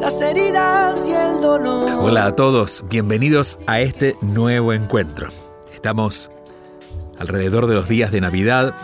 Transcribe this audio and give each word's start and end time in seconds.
las 0.00 0.20
heridas 0.22 1.06
y 1.06 1.12
el 1.12 1.42
dolor. 1.42 1.90
Hola 2.02 2.24
a 2.24 2.34
todos, 2.34 2.84
bienvenidos 2.88 3.58
a 3.66 3.80
este 3.80 4.14
nuevo 4.22 4.72
encuentro. 4.72 5.28
Estamos 5.74 6.30
alrededor 7.18 7.66
de 7.66 7.74
los 7.74 7.86
días 7.86 8.10
de 8.10 8.22
Navidad, 8.22 8.74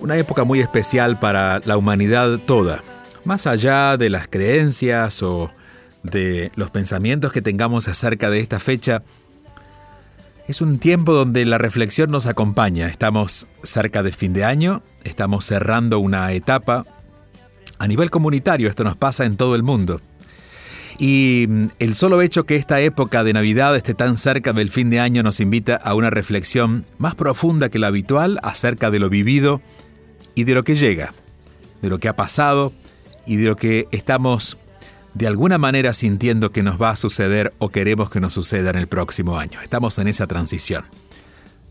una 0.00 0.18
época 0.18 0.44
muy 0.44 0.60
especial 0.60 1.18
para 1.18 1.60
la 1.64 1.78
humanidad 1.78 2.38
toda. 2.44 2.84
Más 3.24 3.46
allá 3.46 3.96
de 3.96 4.10
las 4.10 4.28
creencias 4.28 5.22
o 5.22 5.50
de 6.02 6.52
los 6.54 6.70
pensamientos 6.70 7.32
que 7.32 7.40
tengamos 7.40 7.88
acerca 7.88 8.28
de 8.28 8.40
esta 8.40 8.60
fecha, 8.60 9.02
es 10.48 10.60
un 10.60 10.78
tiempo 10.78 11.14
donde 11.14 11.46
la 11.46 11.56
reflexión 11.56 12.10
nos 12.10 12.26
acompaña. 12.26 12.88
Estamos 12.88 13.46
cerca 13.62 14.02
de 14.02 14.12
fin 14.12 14.34
de 14.34 14.44
año, 14.44 14.82
estamos 15.04 15.46
cerrando 15.46 15.98
una 15.98 16.30
etapa. 16.32 16.84
A 17.78 17.86
nivel 17.86 18.10
comunitario 18.10 18.68
esto 18.68 18.84
nos 18.84 18.98
pasa 18.98 19.24
en 19.24 19.38
todo 19.38 19.54
el 19.54 19.62
mundo. 19.62 20.02
Y 20.98 21.46
mm, 21.48 21.66
el 21.78 21.94
solo 21.94 22.22
hecho 22.22 22.44
que 22.44 22.56
esta 22.56 22.80
época 22.80 23.24
de 23.24 23.32
Navidad 23.32 23.76
esté 23.76 23.94
tan 23.94 24.18
cerca 24.18 24.52
del 24.52 24.70
fin 24.70 24.90
de 24.90 25.00
año 25.00 25.22
nos 25.22 25.40
invita 25.40 25.76
a 25.76 25.94
una 25.94 26.10
reflexión 26.10 26.84
más 26.98 27.14
profunda 27.14 27.68
que 27.68 27.78
la 27.78 27.88
habitual 27.88 28.38
acerca 28.42 28.90
de 28.90 28.98
lo 28.98 29.08
vivido 29.08 29.60
y 30.34 30.44
de 30.44 30.54
lo 30.54 30.64
que 30.64 30.76
llega, 30.76 31.12
de 31.80 31.88
lo 31.88 31.98
que 31.98 32.08
ha 32.08 32.16
pasado 32.16 32.72
y 33.26 33.36
de 33.36 33.48
lo 33.48 33.56
que 33.56 33.88
estamos 33.90 34.58
de 35.14 35.26
alguna 35.26 35.58
manera 35.58 35.92
sintiendo 35.92 36.52
que 36.52 36.62
nos 36.62 36.80
va 36.80 36.90
a 36.90 36.96
suceder 36.96 37.52
o 37.58 37.68
queremos 37.68 38.10
que 38.10 38.20
nos 38.20 38.32
suceda 38.32 38.70
en 38.70 38.76
el 38.76 38.86
próximo 38.86 39.38
año. 39.38 39.60
Estamos 39.60 39.98
en 39.98 40.08
esa 40.08 40.26
transición. 40.26 40.84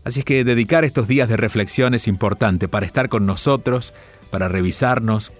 Así 0.04 0.20
es 0.20 0.24
que 0.24 0.44
dedicar 0.44 0.84
estos 0.84 1.06
días 1.08 1.28
de 1.28 1.36
reflexión 1.36 1.94
es 1.94 2.08
importante 2.08 2.68
para 2.68 2.86
estar 2.86 3.08
con 3.08 3.26
nosotros, 3.26 3.94
para 4.30 4.48
revisarnos, 4.48 5.32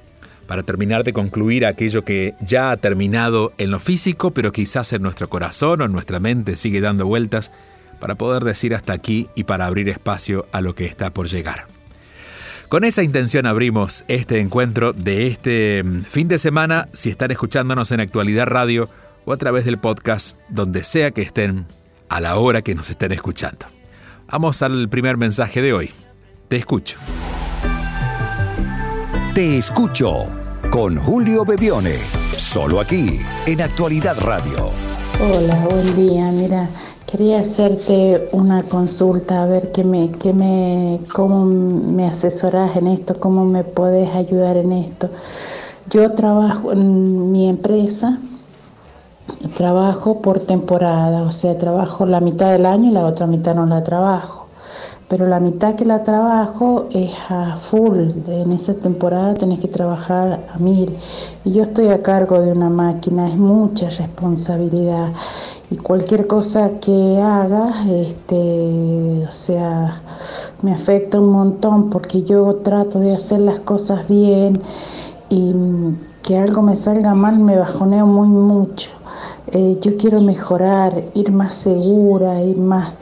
para 0.47 0.63
terminar 0.63 1.05
de 1.05 1.13
concluir 1.13 1.67
aquello 1.67 2.05
que 2.05 2.35
ya 2.41 2.71
ha 2.71 2.77
terminado 2.77 3.53
en 3.59 3.71
lo 3.71 3.81
físico, 3.81 4.33
pero 4.33 4.53
quizás 4.53 4.93
en 4.93 5.03
nuestro 5.03 5.29
corazón 5.29 5.81
o 5.81 5.85
en 5.85 5.93
nuestra 5.93 6.21
mente 6.21 6.57
sigue 6.57 6.81
dando 6.81 7.07
vueltas, 7.07 7.53
para 8.01 8.17
poder 8.17 8.43
decir 8.43 8.75
hasta 8.75 8.93
aquí 8.93 9.29
y 9.37 9.45
para 9.45 9.67
abrir 9.67 9.89
espacio 9.89 10.47
a 10.51 10.61
lo 10.61 10.75
que 10.75 10.87
está 10.87 11.15
por 11.15 11.29
llegar. 11.29 11.67
Con 12.69 12.83
esa 12.83 13.03
intención 13.05 13.47
abrimos 13.47 14.05
este 14.09 14.41
encuentro 14.41 14.93
de 14.93 15.29
este 15.29 15.85
mm, 15.85 16.01
fin 16.01 16.27
de 16.27 16.39
semana, 16.39 16.89
si 16.93 17.11
están 17.11 17.31
escuchándonos 17.31 17.93
en 17.93 18.01
Actualidad 18.01 18.47
Radio 18.47 18.89
o 19.25 19.33
a 19.33 19.37
través 19.37 19.65
del 19.67 19.79
podcast, 19.79 20.37
donde 20.49 20.83
sea 20.83 21.13
que 21.13 21.23
estén, 21.23 21.67
a 22.09 22.21
la 22.21 22.39
hora 22.39 22.63
que 22.63 22.75
nos 22.75 22.91
estén 22.91 23.13
escuchando. 23.13 23.67
Vamos 24.27 24.63
al 24.63 24.89
primer 24.89 25.17
mensaje 25.17 25.63
de 25.63 25.73
hoy. 25.73 25.91
Te 26.49 26.57
escucho. 26.57 26.99
Te 29.35 29.57
escucho 29.57 30.27
con 30.71 30.99
Julio 30.99 31.47
Bebione. 31.47 31.97
Solo 32.37 32.81
aquí, 32.81 33.19
en 33.47 33.63
Actualidad 33.63 34.15
Radio. 34.21 34.67
Hola, 35.23 35.69
buen 35.71 35.97
día. 35.97 36.31
Mira, 36.31 36.69
quería 37.11 37.41
hacerte 37.41 38.29
una 38.33 38.63
consulta, 38.63 39.43
a 39.43 39.47
ver 39.47 39.73
qué 39.73 39.85
me, 39.85 40.11
qué 40.11 40.35
me, 40.35 41.01
cómo 41.15 41.47
me 41.47 42.07
asesorás 42.07 42.77
en 42.77 42.89
esto, 42.89 43.19
cómo 43.19 43.47
me 43.47 43.65
podés 43.65 44.15
ayudar 44.15 44.59
en 44.59 44.73
esto. 44.73 45.09
Yo 45.89 46.13
trabajo 46.13 46.73
en 46.73 47.33
mi 47.33 47.49
empresa, 47.49 48.19
trabajo 49.57 50.21
por 50.21 50.41
temporada, 50.41 51.23
o 51.23 51.33
sea, 51.33 51.57
trabajo 51.57 52.05
la 52.05 52.21
mitad 52.21 52.53
del 52.53 52.67
año 52.67 52.91
y 52.91 52.93
la 52.93 53.07
otra 53.07 53.27
mitad 53.27 53.55
no 53.55 53.65
la 53.65 53.83
trabajo 53.83 54.42
pero 55.13 55.27
la 55.27 55.41
mitad 55.41 55.75
que 55.75 55.85
la 55.85 56.03
trabajo 56.05 56.87
es 56.91 57.11
a 57.29 57.59
full. 57.59 58.13
En 58.29 58.51
esa 58.51 58.73
temporada 58.73 59.35
tenés 59.35 59.59
que 59.59 59.69
trabajar 59.69 60.41
a 60.51 60.59
mil. 60.59 60.91
Y 61.45 61.53
yo 61.53 61.65
estoy 61.65 61.89
a 61.89 62.03
cargo 62.03 62.41
de 62.41 62.51
una 62.51 62.71
máquina, 62.71 63.29
es 63.29 63.37
mucha 63.37 63.91
responsabilidad. 63.91 65.13
Y 65.71 65.77
cualquier 65.77 66.27
cosa 66.27 66.81
que 66.81 67.21
haga, 67.21 67.85
este, 67.91 69.29
o 69.31 69.35
sea, 69.35 70.01
me 70.63 70.73
afecta 70.73 71.21
un 71.21 71.29
montón 71.29 71.91
porque 71.91 72.23
yo 72.23 72.55
trato 72.65 72.99
de 72.99 73.15
hacer 73.15 73.41
las 73.41 73.61
cosas 73.61 74.09
bien 74.09 74.63
y 75.29 75.55
que 76.23 76.39
algo 76.39 76.63
me 76.63 76.75
salga 76.75 77.15
mal 77.15 77.39
me 77.39 77.59
bajoneo 77.59 78.07
muy 78.07 78.29
mucho. 78.29 78.93
Eh, 79.49 79.77
yo 79.83 79.95
quiero 79.99 80.23
mejorar, 80.23 81.05
ir 81.13 81.33
más 81.33 81.55
segura, 81.55 82.43
ir 82.43 82.59
más 82.59 82.95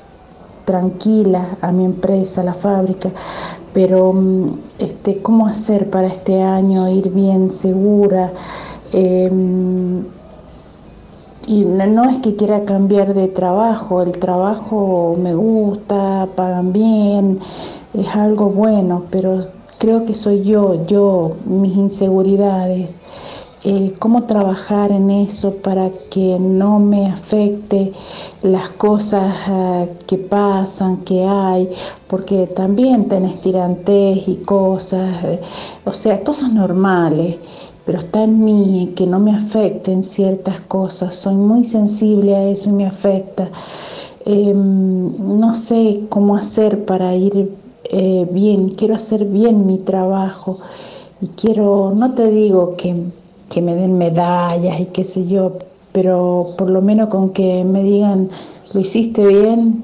tranquila 0.65 1.56
a 1.60 1.72
mi 1.72 1.84
empresa, 1.84 2.41
a 2.41 2.44
la 2.44 2.54
fábrica, 2.54 3.10
pero 3.72 4.12
mm, 4.12 4.59
este, 4.78 5.21
¿cómo 5.22 5.47
hacer 5.47 5.91
para 5.91 6.06
este 6.06 6.43
año 6.43 6.88
ir 6.88 7.10
bien 7.10 7.50
segura? 7.50 8.32
Em, 8.93 10.04
y 11.47 11.65
no, 11.65 12.09
es 12.09 12.19
que 12.20 12.37
quiera 12.37 12.65
cambiar 12.65 13.15
de 13.15 13.28
trabajo, 13.28 14.03
el 14.03 14.12
trabajo 14.12 15.16
me 15.20 15.34
gusta, 15.34 16.28
pagan 16.37 16.72
bien, 16.72 17.41
es 17.94 18.15
algo 18.15 18.50
bueno, 18.50 19.04
pero 19.10 19.41
creo 19.78 20.04
que 20.04 20.15
soy 20.15 20.43
yo, 20.43 20.84
yo, 20.87 21.32
mis 21.47 21.76
inseguridades. 21.76 23.00
Eh, 23.62 23.93
cómo 23.98 24.25
trabajar 24.25 24.91
en 24.91 25.10
eso 25.10 25.56
para 25.56 25.91
que 26.10 26.38
no 26.41 26.78
me 26.78 27.09
afecte 27.09 27.93
las 28.43 28.71
cosas 28.71 29.34
ah, 29.48 29.84
que 30.06 30.16
pasan, 30.16 31.04
que 31.04 31.25
hay, 31.26 31.69
porque 32.09 32.47
también 32.47 33.06
tenés 33.09 33.38
tirantes 33.43 34.26
y 34.26 34.37
cosas, 34.37 35.25
eh, 35.25 35.41
o 35.84 35.93
sea, 35.93 36.25
cosas 36.25 36.50
normales, 36.54 37.37
pero 37.84 37.99
está 37.99 38.25
en 38.25 38.43
mí 38.43 38.94
que 38.97 39.06
no 39.06 39.19
me 39.20 39.37
afecten 39.37 40.04
ciertas 40.04 40.62
cosas, 40.62 41.15
soy 41.15 41.34
muy 41.37 41.62
sensible 41.65 42.34
a 42.37 42.44
eso 42.49 42.70
y 42.70 42.72
me 42.72 42.87
afecta. 42.87 43.50
Em, 44.25 45.38
no 45.38 45.54
sé 45.54 46.06
cómo 46.09 46.34
hacer 46.37 46.87
para 46.87 47.15
ir 47.15 47.54
eh, 47.84 48.26
bien, 48.32 48.70
quiero 48.70 48.94
hacer 48.94 49.26
bien 49.26 49.66
mi 49.66 49.78
trabajo 49.78 50.60
y 51.20 51.26
quiero, 51.28 51.93
no 51.94 52.15
te 52.15 52.31
digo 52.31 52.76
que 52.76 53.19
que 53.50 53.61
me 53.61 53.75
den 53.75 53.99
medallas 53.99 54.81
y 54.81 54.87
qué 54.87 55.05
sé 55.05 55.27
yo, 55.27 55.59
pero 55.93 56.55
por 56.56 56.71
lo 56.71 56.81
menos 56.81 57.09
con 57.09 57.31
que 57.31 57.65
me 57.65 57.83
digan, 57.83 58.31
lo 58.72 58.81
hiciste 58.81 59.27
bien, 59.27 59.83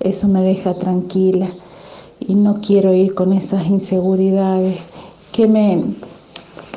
eso 0.00 0.28
me 0.28 0.42
deja 0.42 0.74
tranquila 0.74 1.48
y 2.20 2.34
no 2.34 2.60
quiero 2.60 2.94
ir 2.94 3.14
con 3.14 3.32
esas 3.32 3.66
inseguridades. 3.66 4.78
¿Qué 5.32 5.48
me, 5.48 5.82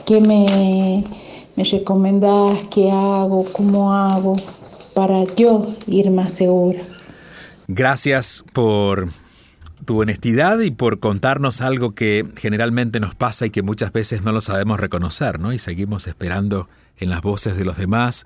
qué 0.05 0.21
me, 0.21 1.03
me 1.55 1.63
recomendás? 1.63 2.65
¿Qué 2.71 2.89
hago? 2.89 3.45
¿Cómo 3.51 3.93
hago? 3.93 4.35
Para 4.93 5.23
yo 5.35 5.65
ir 5.87 6.09
más 6.09 6.33
segura. 6.33 6.79
Gracias 7.67 8.43
por 8.53 9.09
tu 9.85 10.01
honestidad 10.01 10.59
y 10.59 10.71
por 10.71 10.99
contarnos 10.99 11.61
algo 11.61 11.95
que 11.95 12.25
generalmente 12.37 12.99
nos 12.99 13.15
pasa 13.15 13.45
y 13.45 13.49
que 13.49 13.61
muchas 13.61 13.91
veces 13.91 14.21
no 14.23 14.31
lo 14.31 14.41
sabemos 14.41 14.79
reconocer, 14.79 15.39
¿no? 15.39 15.53
Y 15.53 15.59
seguimos 15.59 16.07
esperando 16.07 16.69
en 16.97 17.09
las 17.09 17.21
voces 17.21 17.57
de 17.57 17.65
los 17.65 17.77
demás 17.77 18.25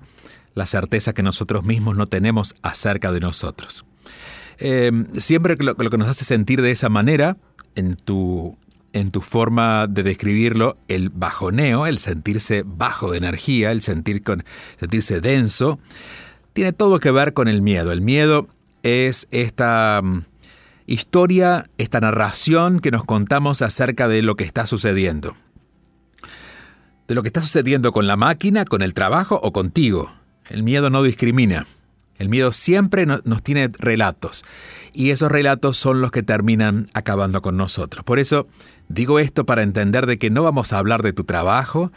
la 0.54 0.66
certeza 0.66 1.12
que 1.12 1.22
nosotros 1.22 1.64
mismos 1.64 1.96
no 1.96 2.06
tenemos 2.06 2.54
acerca 2.62 3.12
de 3.12 3.20
nosotros. 3.20 3.84
Em, 4.58 5.06
siempre 5.14 5.56
lo, 5.58 5.74
lo, 5.76 5.90
que 5.90 5.98
nos 5.98 6.08
hace 6.08 6.24
sentir 6.24 6.62
de 6.62 6.70
esa 6.70 6.88
manera, 6.88 7.36
en 7.74 7.96
tu, 7.96 8.56
en 8.92 9.10
tu 9.10 9.20
forma 9.20 9.86
de 9.88 10.04
describirlo, 10.04 10.76
el 10.88 11.10
bajoneo, 11.10 11.86
el 11.86 11.98
sentirse 11.98 12.62
bajo 12.64 13.10
de 13.10 13.18
energía, 13.18 13.72
el 13.72 13.82
sentir 13.82 14.22
con, 14.22 14.44
sentirse 14.78 15.20
denso, 15.20 15.78
tiene 16.52 16.72
todo 16.72 17.00
que 17.00 17.10
ver 17.10 17.34
con 17.34 17.48
el 17.48 17.62
miedo. 17.62 17.90
El 17.90 18.00
miedo 18.00 18.48
es 18.84 19.26
esta 19.32 20.00
historia, 20.86 21.64
esta 21.78 22.00
narración 22.00 22.80
que 22.80 22.90
nos 22.90 23.04
contamos 23.04 23.62
acerca 23.62 24.08
de 24.08 24.22
lo 24.22 24.36
que 24.36 24.44
está 24.44 24.66
sucediendo. 24.66 25.36
De 27.08 27.14
lo 27.14 27.22
que 27.22 27.28
está 27.28 27.40
sucediendo 27.40 27.92
con 27.92 28.06
la 28.06 28.16
máquina, 28.16 28.64
con 28.64 28.82
el 28.82 28.94
trabajo 28.94 29.38
o 29.42 29.52
contigo. 29.52 30.12
El 30.48 30.62
miedo 30.62 30.90
no 30.90 31.02
discrimina. 31.02 31.66
El 32.16 32.28
miedo 32.28 32.52
siempre 32.52 33.06
nos 33.06 33.42
tiene 33.42 33.70
relatos 33.78 34.44
y 34.92 35.10
esos 35.10 35.32
relatos 35.32 35.76
son 35.76 36.00
los 36.00 36.12
que 36.12 36.22
terminan 36.22 36.86
acabando 36.94 37.42
con 37.42 37.56
nosotros. 37.56 38.04
Por 38.04 38.20
eso 38.20 38.46
digo 38.88 39.18
esto 39.18 39.44
para 39.44 39.64
entender 39.64 40.06
de 40.06 40.18
que 40.18 40.30
no 40.30 40.44
vamos 40.44 40.72
a 40.72 40.78
hablar 40.78 41.02
de 41.02 41.12
tu 41.12 41.24
trabajo, 41.24 41.90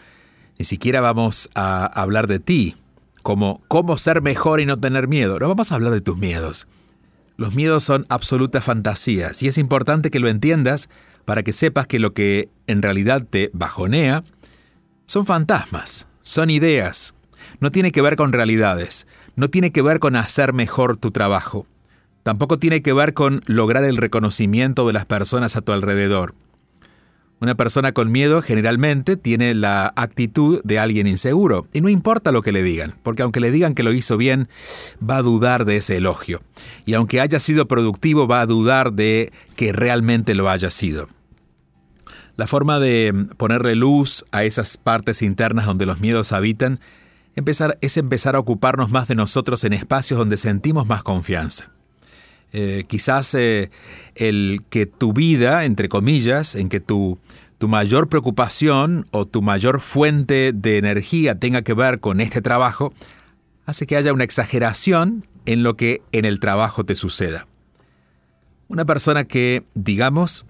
ni 0.57 0.65
siquiera 0.65 1.01
vamos 1.01 1.49
a 1.53 1.85
hablar 1.85 2.25
de 2.25 2.39
ti, 2.39 2.75
como 3.21 3.61
cómo 3.67 3.97
ser 3.97 4.23
mejor 4.23 4.59
y 4.59 4.65
no 4.65 4.79
tener 4.79 5.07
miedo. 5.07 5.37
No 5.37 5.49
vamos 5.49 5.71
a 5.71 5.75
hablar 5.75 5.93
de 5.93 6.01
tus 6.01 6.17
miedos. 6.17 6.67
Los 7.37 7.53
miedos 7.53 7.83
son 7.83 8.07
absolutas 8.09 8.63
fantasías 8.63 9.43
y 9.43 9.47
es 9.47 9.59
importante 9.59 10.09
que 10.09 10.19
lo 10.19 10.27
entiendas 10.27 10.89
para 11.23 11.43
que 11.43 11.53
sepas 11.53 11.85
que 11.85 11.99
lo 11.99 12.13
que 12.13 12.49
en 12.65 12.81
realidad 12.81 13.25
te 13.29 13.51
bajonea 13.53 14.23
son 15.05 15.23
fantasmas, 15.23 16.07
son 16.23 16.49
ideas, 16.49 17.13
no 17.59 17.71
tiene 17.71 17.91
que 17.91 18.01
ver 18.01 18.15
con 18.15 18.33
realidades, 18.33 19.05
no 19.35 19.51
tiene 19.51 19.71
que 19.71 19.83
ver 19.83 19.99
con 19.99 20.15
hacer 20.15 20.51
mejor 20.51 20.97
tu 20.97 21.11
trabajo, 21.11 21.67
tampoco 22.23 22.57
tiene 22.57 22.81
que 22.81 22.91
ver 22.91 23.13
con 23.13 23.43
lograr 23.45 23.83
el 23.83 23.97
reconocimiento 23.97 24.87
de 24.87 24.93
las 24.93 25.05
personas 25.05 25.55
a 25.55 25.61
tu 25.61 25.73
alrededor. 25.73 26.33
Una 27.39 27.53
persona 27.53 27.91
con 27.91 28.11
miedo 28.11 28.41
generalmente 28.41 29.15
tiene 29.15 29.53
la 29.53 29.93
actitud 29.95 30.59
de 30.63 30.79
alguien 30.79 31.05
inseguro, 31.05 31.67
y 31.71 31.81
no 31.81 31.89
importa 31.89 32.31
lo 32.31 32.41
que 32.41 32.51
le 32.51 32.63
digan, 32.63 32.95
porque 33.03 33.21
aunque 33.21 33.39
le 33.39 33.51
digan 33.51 33.75
que 33.75 33.83
lo 33.83 33.93
hizo 33.93 34.17
bien, 34.17 34.49
va 35.07 35.17
a 35.17 35.21
dudar 35.21 35.65
de 35.65 35.77
ese 35.77 35.97
elogio, 35.97 36.41
y 36.85 36.95
aunque 36.95 37.21
haya 37.21 37.39
sido 37.39 37.67
productivo, 37.67 38.27
va 38.27 38.41
a 38.41 38.47
dudar 38.47 38.93
de 38.93 39.31
que 39.55 39.71
realmente 39.71 40.33
lo 40.33 40.49
haya 40.49 40.71
sido. 40.71 41.09
La 42.37 42.47
forma 42.47 42.79
de 42.79 43.27
ponerle 43.37 43.75
luz 43.75 44.25
a 44.31 44.43
esas 44.43 44.77
partes 44.77 45.21
internas 45.21 45.67
donde 45.67 45.85
los 45.85 45.99
miedos 45.99 46.31
habitan 46.31 46.79
empezar, 47.35 47.77
es 47.81 47.97
empezar 47.97 48.35
a 48.35 48.39
ocuparnos 48.39 48.89
más 48.89 49.07
de 49.07 49.15
nosotros 49.15 49.63
en 49.63 49.73
espacios 49.73 50.17
donde 50.17 50.37
sentimos 50.37 50.87
más 50.87 51.03
confianza. 51.03 51.71
Eh, 52.53 52.85
quizás 52.87 53.35
eh, 53.35 53.69
el 54.15 54.61
que 54.69 54.85
tu 54.85 55.13
vida, 55.13 55.65
entre 55.65 55.89
comillas, 55.89 56.55
en 56.55 56.69
que 56.69 56.79
tu, 56.79 57.19
tu 57.57 57.67
mayor 57.67 58.07
preocupación 58.07 59.05
o 59.11 59.25
tu 59.25 59.41
mayor 59.41 59.79
fuente 59.79 60.53
de 60.53 60.77
energía 60.77 61.39
tenga 61.39 61.61
que 61.61 61.73
ver 61.73 61.99
con 61.99 62.21
este 62.21 62.41
trabajo, 62.41 62.93
hace 63.65 63.85
que 63.85 63.97
haya 63.97 64.13
una 64.13 64.23
exageración 64.23 65.25
en 65.45 65.63
lo 65.63 65.75
que 65.75 66.01
en 66.11 66.25
el 66.25 66.39
trabajo 66.39 66.85
te 66.85 66.95
suceda. 66.95 67.47
Una 68.67 68.85
persona 68.85 69.25
que, 69.25 69.63
digamos, 69.75 70.45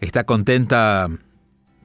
está 0.00 0.24
contenta, 0.24 1.08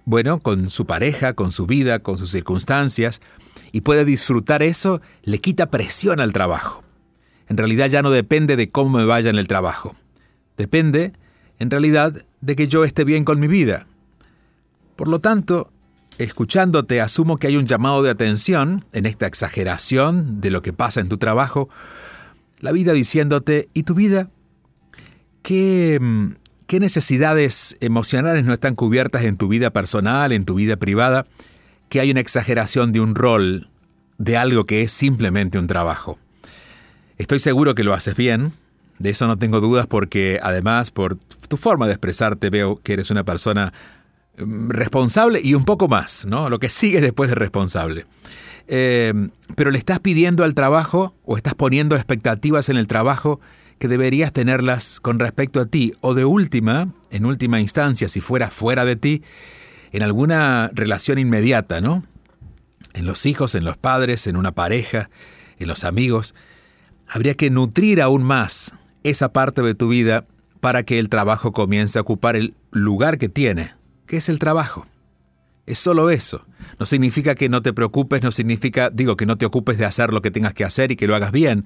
bueno, 0.05 0.39
con 0.39 0.69
su 0.69 0.85
pareja, 0.85 1.33
con 1.33 1.51
su 1.51 1.65
vida, 1.65 1.99
con 1.99 2.17
sus 2.17 2.31
circunstancias, 2.31 3.21
y 3.71 3.81
puede 3.81 4.05
disfrutar 4.05 4.61
eso, 4.61 5.01
le 5.23 5.39
quita 5.39 5.71
presión 5.71 6.19
al 6.19 6.31
trabajo. 6.31 6.82
En 7.49 7.57
realidad 7.57 7.89
ya 7.89 8.01
no 8.01 8.11
depende 8.11 8.55
de 8.55 8.69
cómo 8.69 8.97
me 8.97 9.05
vaya 9.05 9.29
en 9.29 9.37
el 9.37 9.47
trabajo. 9.47 9.95
Depende, 10.57 11.13
en 11.59 11.69
realidad, 11.69 12.25
de 12.41 12.55
que 12.55 12.67
yo 12.67 12.83
esté 12.83 13.03
bien 13.03 13.25
con 13.25 13.39
mi 13.39 13.47
vida. 13.47 13.87
Por 14.95 15.07
lo 15.07 15.19
tanto, 15.19 15.71
escuchándote 16.17 17.01
asumo 17.01 17.37
que 17.37 17.47
hay 17.47 17.57
un 17.57 17.65
llamado 17.65 18.03
de 18.03 18.09
atención 18.09 18.85
en 18.93 19.05
esta 19.05 19.27
exageración 19.27 20.41
de 20.41 20.51
lo 20.51 20.61
que 20.61 20.73
pasa 20.73 21.01
en 21.01 21.09
tu 21.09 21.17
trabajo, 21.17 21.69
la 22.59 22.71
vida 22.71 22.93
diciéndote, 22.93 23.69
¿y 23.73 23.83
tu 23.83 23.93
vida? 23.93 24.29
¿Qué, 25.41 25.99
qué 26.67 26.79
necesidades 26.79 27.77
emocionales 27.81 28.45
no 28.45 28.53
están 28.53 28.75
cubiertas 28.75 29.23
en 29.23 29.37
tu 29.37 29.47
vida 29.47 29.71
personal, 29.71 30.31
en 30.31 30.45
tu 30.45 30.55
vida 30.55 30.77
privada? 30.77 31.25
que 31.93 31.99
hay 31.99 32.09
una 32.09 32.21
exageración 32.21 32.91
de 32.91 33.01
un 33.01 33.13
rol, 33.13 33.69
de 34.17 34.35
algo 34.35 34.65
que 34.65 34.81
es 34.81 34.91
simplemente 34.91 35.59
un 35.59 35.67
trabajo. 35.67 36.17
Estoy 37.17 37.39
seguro 37.39 37.75
que 37.75 37.83
lo 37.83 37.93
haces 37.93 38.15
bien, 38.15 38.53
de 38.99 39.09
eso 39.09 39.27
no 39.27 39.37
tengo 39.37 39.59
dudas 39.59 39.87
porque 39.87 40.39
además 40.41 40.91
por 40.91 41.17
tu 41.47 41.57
forma 41.57 41.87
de 41.87 41.93
expresarte 41.93 42.49
veo 42.49 42.79
que 42.81 42.93
eres 42.93 43.11
una 43.11 43.23
persona 43.23 43.73
mm, 44.37 44.69
responsable 44.69 45.41
y 45.43 45.55
un 45.55 45.65
poco 45.65 45.87
más, 45.87 46.25
¿no? 46.25 46.49
Lo 46.49 46.59
que 46.59 46.69
sigue 46.69 47.01
después 47.01 47.29
de 47.29 47.35
responsable. 47.35 48.05
Eh, 48.67 49.13
pero 49.55 49.71
le 49.71 49.77
estás 49.77 49.99
pidiendo 49.99 50.43
al 50.43 50.53
trabajo 50.53 51.15
o 51.25 51.35
estás 51.35 51.53
poniendo 51.53 51.95
expectativas 51.95 52.69
en 52.69 52.77
el 52.77 52.87
trabajo 52.87 53.41
que 53.77 53.87
deberías 53.89 54.31
tenerlas 54.31 55.01
con 55.01 55.19
respecto 55.19 55.59
a 55.59 55.65
ti 55.65 55.91
o 55.99 56.13
de 56.13 56.23
última, 56.23 56.87
en 57.11 57.25
última 57.25 57.59
instancia, 57.59 58.07
si 58.07 58.21
fuera 58.21 58.49
fuera 58.49 58.85
de 58.85 58.95
ti, 58.95 59.23
en 59.91 60.03
alguna 60.03 60.71
relación 60.73 61.19
inmediata, 61.19 61.81
¿no? 61.81 62.05
En 62.93 63.05
los 63.05 63.25
hijos, 63.25 63.55
en 63.55 63.65
los 63.65 63.75
padres, 63.75 64.27
en 64.27 64.37
una 64.37 64.53
pareja, 64.53 65.09
en 65.59 65.67
los 65.67 65.83
amigos. 65.83 66.33
Habría 67.13 67.35
que 67.35 67.49
nutrir 67.51 68.01
aún 68.01 68.23
más 68.23 68.73
esa 69.03 69.31
parte 69.31 69.61
de 69.61 69.75
tu 69.75 69.87
vida 69.87 70.25
para 70.59 70.81
que 70.81 70.97
el 70.97 71.09
trabajo 71.09 71.51
comience 71.51 71.99
a 71.99 72.01
ocupar 72.01 72.35
el 72.35 72.55
lugar 72.71 73.19
que 73.19 73.29
tiene, 73.29 73.75
que 74.07 74.17
es 74.17 74.29
el 74.29 74.39
trabajo. 74.39 74.87
Es 75.65 75.77
solo 75.77 76.09
eso. 76.09 76.45
No 76.79 76.85
significa 76.85 77.35
que 77.35 77.49
no 77.49 77.61
te 77.61 77.71
preocupes, 77.71 78.23
no 78.23 78.31
significa, 78.31 78.89
digo, 78.89 79.15
que 79.15 79.25
no 79.25 79.37
te 79.37 79.45
ocupes 79.45 79.77
de 79.77 79.85
hacer 79.85 80.11
lo 80.11 80.21
que 80.21 80.31
tengas 80.31 80.53
que 80.53 80.65
hacer 80.65 80.91
y 80.91 80.95
que 80.95 81.07
lo 81.07 81.15
hagas 81.15 81.31
bien, 81.31 81.65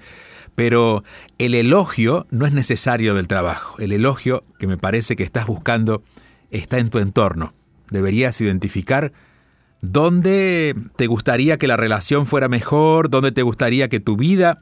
pero 0.55 1.03
el 1.37 1.55
elogio 1.55 2.27
no 2.29 2.45
es 2.45 2.51
necesario 2.51 3.15
del 3.15 3.27
trabajo. 3.27 3.79
El 3.79 3.93
elogio 3.93 4.43
que 4.59 4.67
me 4.67 4.77
parece 4.77 5.15
que 5.15 5.23
estás 5.23 5.47
buscando 5.47 6.03
está 6.51 6.77
en 6.77 6.89
tu 6.89 6.99
entorno 6.99 7.53
deberías 7.89 8.39
identificar 8.41 9.13
dónde 9.81 10.75
te 10.95 11.07
gustaría 11.07 11.57
que 11.57 11.67
la 11.67 11.77
relación 11.77 12.25
fuera 12.25 12.47
mejor, 12.47 13.09
dónde 13.09 13.31
te 13.31 13.43
gustaría 13.43 13.89
que 13.89 13.99
tu 13.99 14.17
vida 14.17 14.59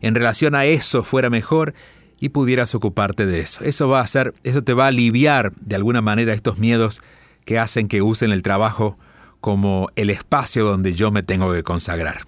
en 0.00 0.14
relación 0.14 0.54
a 0.54 0.64
eso 0.64 1.02
fuera 1.02 1.30
mejor 1.30 1.74
y 2.20 2.30
pudieras 2.30 2.74
ocuparte 2.74 3.26
de 3.26 3.40
eso. 3.40 3.64
Eso 3.64 3.88
va 3.88 4.00
a 4.00 4.04
hacer, 4.04 4.34
eso 4.42 4.62
te 4.62 4.74
va 4.74 4.84
a 4.84 4.88
aliviar 4.88 5.52
de 5.60 5.76
alguna 5.76 6.00
manera 6.00 6.32
estos 6.32 6.58
miedos 6.58 7.00
que 7.44 7.58
hacen 7.58 7.88
que 7.88 8.02
usen 8.02 8.32
el 8.32 8.42
trabajo 8.42 8.98
como 9.40 9.88
el 9.96 10.10
espacio 10.10 10.64
donde 10.64 10.94
yo 10.94 11.10
me 11.10 11.22
tengo 11.22 11.52
que 11.52 11.62
consagrar. 11.62 12.22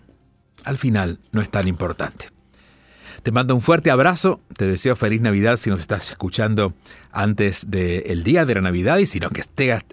Al 0.64 0.76
final 0.76 1.18
no 1.32 1.40
es 1.40 1.50
tan 1.50 1.68
importante. 1.68 2.28
Te 3.22 3.32
mando 3.32 3.54
un 3.54 3.60
fuerte 3.60 3.90
abrazo, 3.90 4.40
te 4.56 4.66
deseo 4.66 4.96
feliz 4.96 5.20
Navidad 5.20 5.58
si 5.58 5.68
nos 5.68 5.80
estás 5.80 6.10
escuchando 6.10 6.72
antes 7.12 7.70
del 7.70 8.24
día 8.24 8.46
de 8.46 8.54
la 8.54 8.60
Navidad 8.62 8.98
y 8.98 9.06
si 9.06 9.20
no, 9.20 9.28
que, 9.28 9.42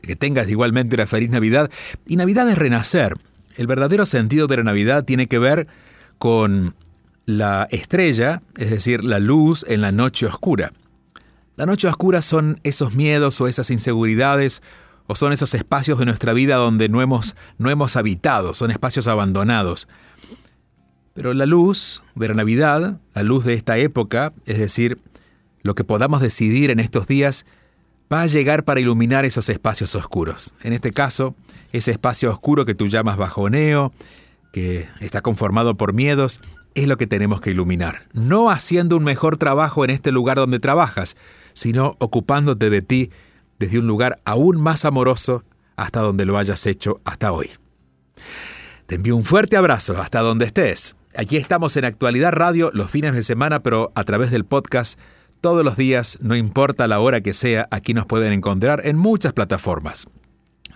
que 0.01 0.15
tengas 0.15 0.49
igualmente 0.49 0.95
una 0.95 1.07
feliz 1.07 1.29
Navidad. 1.29 1.69
Y 2.05 2.15
Navidad 2.15 2.47
es 2.49 2.57
renacer. 2.57 3.15
El 3.57 3.67
verdadero 3.67 4.05
sentido 4.05 4.47
de 4.47 4.57
la 4.57 4.63
Navidad 4.63 5.03
tiene 5.03 5.27
que 5.27 5.39
ver 5.39 5.67
con 6.19 6.75
la 7.27 7.67
estrella, 7.71 8.41
es 8.57 8.71
decir, 8.71 9.03
la 9.03 9.19
luz 9.19 9.65
en 9.67 9.81
la 9.81 9.91
noche 9.91 10.25
oscura. 10.25 10.71
La 11.57 11.65
noche 11.65 11.87
oscura 11.87 12.21
son 12.21 12.59
esos 12.63 12.95
miedos 12.95 13.39
o 13.41 13.47
esas 13.47 13.69
inseguridades 13.69 14.63
o 15.07 15.15
son 15.15 15.33
esos 15.33 15.53
espacios 15.53 15.99
de 15.99 16.05
nuestra 16.05 16.33
vida 16.33 16.55
donde 16.55 16.87
no 16.87 17.01
hemos, 17.01 17.35
no 17.57 17.69
hemos 17.69 17.97
habitado, 17.97 18.53
son 18.53 18.71
espacios 18.71 19.07
abandonados. 19.07 19.89
Pero 21.13 21.33
la 21.33 21.45
luz 21.45 22.01
de 22.15 22.29
la 22.29 22.33
Navidad, 22.33 22.99
la 23.13 23.23
luz 23.23 23.43
de 23.43 23.55
esta 23.55 23.77
época, 23.77 24.33
es 24.45 24.57
decir, 24.57 24.97
lo 25.63 25.75
que 25.75 25.83
podamos 25.83 26.21
decidir 26.21 26.69
en 26.69 26.79
estos 26.79 27.07
días, 27.07 27.45
va 28.11 28.21
a 28.21 28.27
llegar 28.27 28.63
para 28.63 28.79
iluminar 28.79 29.25
esos 29.25 29.49
espacios 29.49 29.95
oscuros. 29.95 30.53
En 30.63 30.71
este 30.71 30.91
caso, 30.91 31.35
ese 31.73 31.91
espacio 31.91 32.29
oscuro 32.29 32.65
que 32.65 32.75
tú 32.75 32.87
llamas 32.87 33.17
bajoneo, 33.17 33.91
que 34.53 34.87
está 35.01 35.21
conformado 35.21 35.75
por 35.75 35.91
miedos, 35.91 36.39
es 36.81 36.87
lo 36.87 36.97
que 36.97 37.07
tenemos 37.07 37.41
que 37.41 37.51
iluminar. 37.51 38.07
No 38.13 38.49
haciendo 38.49 38.97
un 38.97 39.03
mejor 39.03 39.37
trabajo 39.37 39.83
en 39.83 39.89
este 39.89 40.11
lugar 40.11 40.37
donde 40.37 40.59
trabajas, 40.59 41.17
sino 41.53 41.95
ocupándote 41.99 42.69
de 42.69 42.81
ti 42.81 43.11
desde 43.59 43.79
un 43.79 43.87
lugar 43.87 44.19
aún 44.25 44.61
más 44.61 44.85
amoroso 44.85 45.43
hasta 45.75 46.01
donde 46.01 46.25
lo 46.25 46.37
hayas 46.37 46.65
hecho 46.67 47.01
hasta 47.05 47.31
hoy. 47.31 47.49
Te 48.85 48.95
envío 48.95 49.15
un 49.15 49.25
fuerte 49.25 49.57
abrazo 49.57 49.97
hasta 49.99 50.21
donde 50.21 50.45
estés. 50.45 50.95
Aquí 51.15 51.37
estamos 51.37 51.75
en 51.77 51.85
Actualidad 51.85 52.31
Radio 52.31 52.69
los 52.73 52.91
fines 52.91 53.15
de 53.15 53.23
semana, 53.23 53.63
pero 53.63 53.91
a 53.95 54.03
través 54.03 54.31
del 54.31 54.45
podcast 54.45 54.99
todos 55.41 55.63
los 55.63 55.77
días, 55.77 56.19
no 56.21 56.35
importa 56.35 56.87
la 56.87 56.99
hora 56.99 57.21
que 57.21 57.33
sea, 57.33 57.67
aquí 57.71 57.93
nos 57.93 58.05
pueden 58.05 58.33
encontrar 58.33 58.81
en 58.85 58.97
muchas 58.97 59.33
plataformas. 59.33 60.07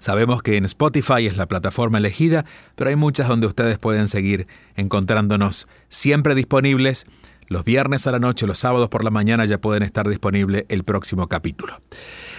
Sabemos 0.01 0.41
que 0.41 0.57
en 0.57 0.65
Spotify 0.65 1.27
es 1.27 1.37
la 1.37 1.47
plataforma 1.47 1.99
elegida, 1.99 2.43
pero 2.75 2.89
hay 2.89 2.95
muchas 2.95 3.27
donde 3.27 3.45
ustedes 3.45 3.77
pueden 3.77 4.07
seguir 4.07 4.47
encontrándonos 4.75 5.67
siempre 5.89 6.33
disponibles 6.33 7.05
los 7.49 7.63
viernes 7.63 8.07
a 8.07 8.11
la 8.11 8.17
noche, 8.17 8.47
los 8.47 8.57
sábados 8.57 8.89
por 8.89 9.03
la 9.03 9.11
mañana 9.11 9.45
ya 9.45 9.59
pueden 9.59 9.83
estar 9.83 10.09
disponible 10.09 10.65
el 10.69 10.83
próximo 10.83 11.27
capítulo. 11.27 11.79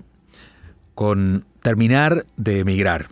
con 0.95 1.45
terminar 1.61 2.25
de 2.37 2.61
emigrar. 2.61 3.09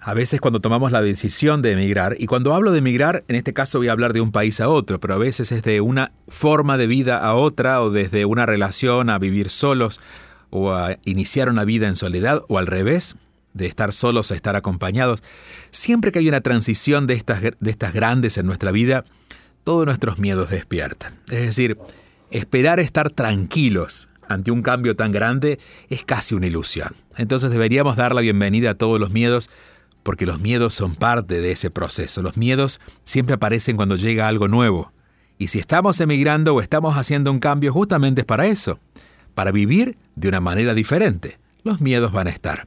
A 0.00 0.14
veces 0.14 0.40
cuando 0.40 0.60
tomamos 0.60 0.90
la 0.90 1.02
decisión 1.02 1.60
de 1.60 1.72
emigrar, 1.72 2.16
y 2.18 2.24
cuando 2.24 2.54
hablo 2.54 2.72
de 2.72 2.78
emigrar, 2.78 3.24
en 3.28 3.36
este 3.36 3.52
caso 3.52 3.76
voy 3.76 3.88
a 3.88 3.92
hablar 3.92 4.14
de 4.14 4.22
un 4.22 4.32
país 4.32 4.58
a 4.62 4.70
otro, 4.70 5.00
pero 5.00 5.12
a 5.12 5.18
veces 5.18 5.52
es 5.52 5.62
de 5.62 5.82
una 5.82 6.12
forma 6.28 6.78
de 6.78 6.86
vida 6.86 7.18
a 7.18 7.34
otra, 7.34 7.82
o 7.82 7.90
desde 7.90 8.24
una 8.24 8.46
relación 8.46 9.10
a 9.10 9.18
vivir 9.18 9.50
solos, 9.50 10.00
o 10.48 10.72
a 10.72 10.96
iniciar 11.04 11.50
una 11.50 11.66
vida 11.66 11.88
en 11.88 11.94
soledad, 11.94 12.42
o 12.48 12.56
al 12.56 12.66
revés, 12.66 13.16
de 13.52 13.66
estar 13.66 13.92
solos 13.92 14.32
a 14.32 14.34
estar 14.34 14.56
acompañados. 14.56 15.22
Siempre 15.72 16.10
que 16.10 16.20
hay 16.20 16.28
una 16.30 16.40
transición 16.40 17.06
de 17.06 17.12
estas, 17.12 17.42
de 17.42 17.70
estas 17.70 17.92
grandes 17.92 18.38
en 18.38 18.46
nuestra 18.46 18.72
vida, 18.72 19.04
todos 19.62 19.84
nuestros 19.84 20.18
miedos 20.18 20.48
despiertan. 20.48 21.20
Es 21.28 21.42
decir, 21.42 21.76
esperar 22.30 22.80
estar 22.80 23.10
tranquilos 23.10 24.08
ante 24.28 24.50
un 24.50 24.62
cambio 24.62 24.94
tan 24.94 25.10
grande 25.10 25.58
es 25.88 26.04
casi 26.04 26.34
una 26.34 26.46
ilusión. 26.46 26.94
Entonces 27.16 27.50
deberíamos 27.50 27.96
dar 27.96 28.14
la 28.14 28.20
bienvenida 28.20 28.70
a 28.70 28.74
todos 28.74 29.00
los 29.00 29.10
miedos 29.10 29.50
porque 30.02 30.26
los 30.26 30.40
miedos 30.40 30.74
son 30.74 30.94
parte 30.94 31.40
de 31.40 31.50
ese 31.50 31.70
proceso. 31.70 32.22
Los 32.22 32.36
miedos 32.36 32.80
siempre 33.04 33.34
aparecen 33.34 33.76
cuando 33.76 33.96
llega 33.96 34.28
algo 34.28 34.48
nuevo. 34.48 34.92
Y 35.38 35.48
si 35.48 35.58
estamos 35.58 36.00
emigrando 36.00 36.54
o 36.54 36.60
estamos 36.60 36.96
haciendo 36.96 37.30
un 37.30 37.40
cambio, 37.40 37.72
justamente 37.72 38.22
es 38.22 38.24
para 38.26 38.46
eso, 38.46 38.80
para 39.34 39.50
vivir 39.50 39.96
de 40.16 40.28
una 40.28 40.40
manera 40.40 40.74
diferente. 40.74 41.38
Los 41.62 41.80
miedos 41.80 42.12
van 42.12 42.26
a 42.26 42.30
estar. 42.30 42.66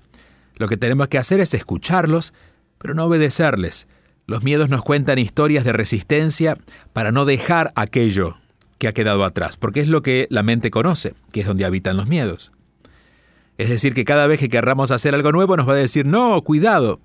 Lo 0.58 0.68
que 0.68 0.78
tenemos 0.78 1.08
que 1.08 1.18
hacer 1.18 1.40
es 1.40 1.54
escucharlos, 1.54 2.34
pero 2.78 2.94
no 2.94 3.06
obedecerles. 3.06 3.88
Los 4.28 4.44
miedos 4.44 4.70
nos 4.70 4.84
cuentan 4.84 5.20
historias 5.20 5.66
de 5.66 5.74
resistencia 5.74 6.58
para 6.94 7.12
no 7.12 7.26
dejar 7.26 7.74
aquello 7.76 8.38
que 8.82 8.88
ha 8.88 8.94
quedado 8.94 9.24
atrás, 9.24 9.58
porque 9.58 9.80
es 9.80 9.88
lo 9.88 10.02
que 10.02 10.26
la 10.32 10.42
mente 10.42 10.72
conoce, 10.72 11.14
que 11.32 11.42
es 11.42 11.46
donde 11.46 11.66
habitan 11.66 11.98
los 11.98 12.08
miedos. 12.08 12.52
Es 13.60 13.70
decir, 13.70 13.94
que 13.94 14.06
cada 14.06 14.26
vez 14.26 14.40
que 14.40 14.50
querramos 14.50 14.90
hacer 14.90 15.14
algo 15.14 15.32
nuevo 15.32 15.56
nos 15.56 15.70
va 15.70 15.74
a 15.74 15.76
decir, 15.76 16.08
no, 16.08 16.42
cuidado. 16.42 17.00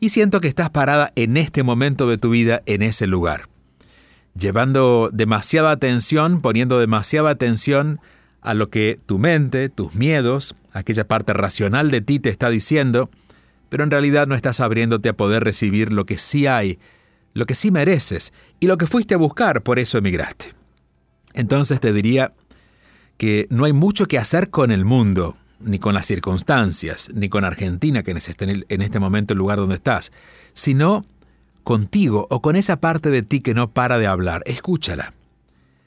Y 0.00 0.08
siento 0.08 0.40
que 0.40 0.48
estás 0.48 0.68
parada 0.68 1.12
en 1.14 1.36
este 1.36 1.62
momento 1.62 2.08
de 2.08 2.18
tu 2.18 2.30
vida, 2.30 2.60
en 2.66 2.82
ese 2.82 3.06
lugar, 3.06 3.48
llevando 4.34 5.08
demasiada 5.12 5.70
atención, 5.70 6.40
poniendo 6.40 6.80
demasiada 6.80 7.30
atención 7.30 8.00
a 8.40 8.54
lo 8.54 8.68
que 8.68 8.98
tu 9.06 9.20
mente, 9.20 9.68
tus 9.68 9.94
miedos, 9.94 10.56
aquella 10.72 11.06
parte 11.06 11.34
racional 11.34 11.92
de 11.92 12.00
ti 12.00 12.18
te 12.18 12.30
está 12.30 12.50
diciendo, 12.50 13.10
pero 13.68 13.84
en 13.84 13.92
realidad 13.92 14.26
no 14.26 14.34
estás 14.34 14.58
abriéndote 14.58 15.10
a 15.10 15.16
poder 15.16 15.44
recibir 15.44 15.92
lo 15.92 16.04
que 16.04 16.18
sí 16.18 16.48
hay, 16.48 16.80
lo 17.32 17.46
que 17.46 17.54
sí 17.54 17.70
mereces 17.70 18.32
y 18.58 18.66
lo 18.66 18.76
que 18.76 18.88
fuiste 18.88 19.14
a 19.14 19.18
buscar, 19.18 19.62
por 19.62 19.78
eso 19.78 19.98
emigraste. 19.98 20.56
Entonces 21.36 21.78
te 21.80 21.92
diría 21.92 22.32
que 23.16 23.46
no 23.50 23.64
hay 23.64 23.72
mucho 23.72 24.06
que 24.06 24.18
hacer 24.18 24.50
con 24.50 24.72
el 24.72 24.84
mundo, 24.84 25.36
ni 25.60 25.78
con 25.78 25.94
las 25.94 26.06
circunstancias, 26.06 27.10
ni 27.14 27.28
con 27.28 27.44
Argentina, 27.44 28.02
que 28.02 28.10
es 28.10 28.30
en 28.40 28.82
este 28.82 28.98
momento 28.98 29.34
el 29.34 29.38
lugar 29.38 29.58
donde 29.58 29.76
estás, 29.76 30.12
sino 30.52 31.06
contigo 31.62 32.26
o 32.30 32.42
con 32.42 32.56
esa 32.56 32.80
parte 32.80 33.10
de 33.10 33.22
ti 33.22 33.40
que 33.40 33.54
no 33.54 33.70
para 33.70 33.98
de 33.98 34.06
hablar. 34.06 34.42
Escúchala. 34.46 35.14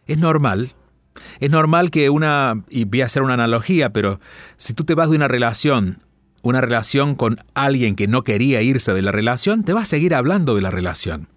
Es 0.08 0.18
normal. 0.18 0.74
Es 1.40 1.52
normal 1.52 1.92
que 1.92 2.10
una, 2.10 2.64
y 2.70 2.86
voy 2.86 3.02
a 3.02 3.06
hacer 3.06 3.24
una 3.24 3.34
analogía, 3.34 3.92
pero 3.92 4.20
si 4.58 4.74
tú 4.74 4.84
te 4.84 4.96
vas 4.96 5.10
de 5.10 5.16
una 5.16 5.28
relación, 5.28 5.98
una 6.42 6.62
relación 6.62 7.16
con 7.16 7.38
alguien 7.54 7.96
que 7.96 8.08
no 8.08 8.24
quería 8.24 8.62
irse 8.62 8.94
de 8.94 9.02
la 9.02 9.12
relación, 9.12 9.64
te 9.64 9.74
va 9.74 9.82
a 9.82 9.86
seguir 9.86 10.16
hablando 10.16 10.56
de 10.56 10.62
la 10.62 10.72
relación. 10.72 11.28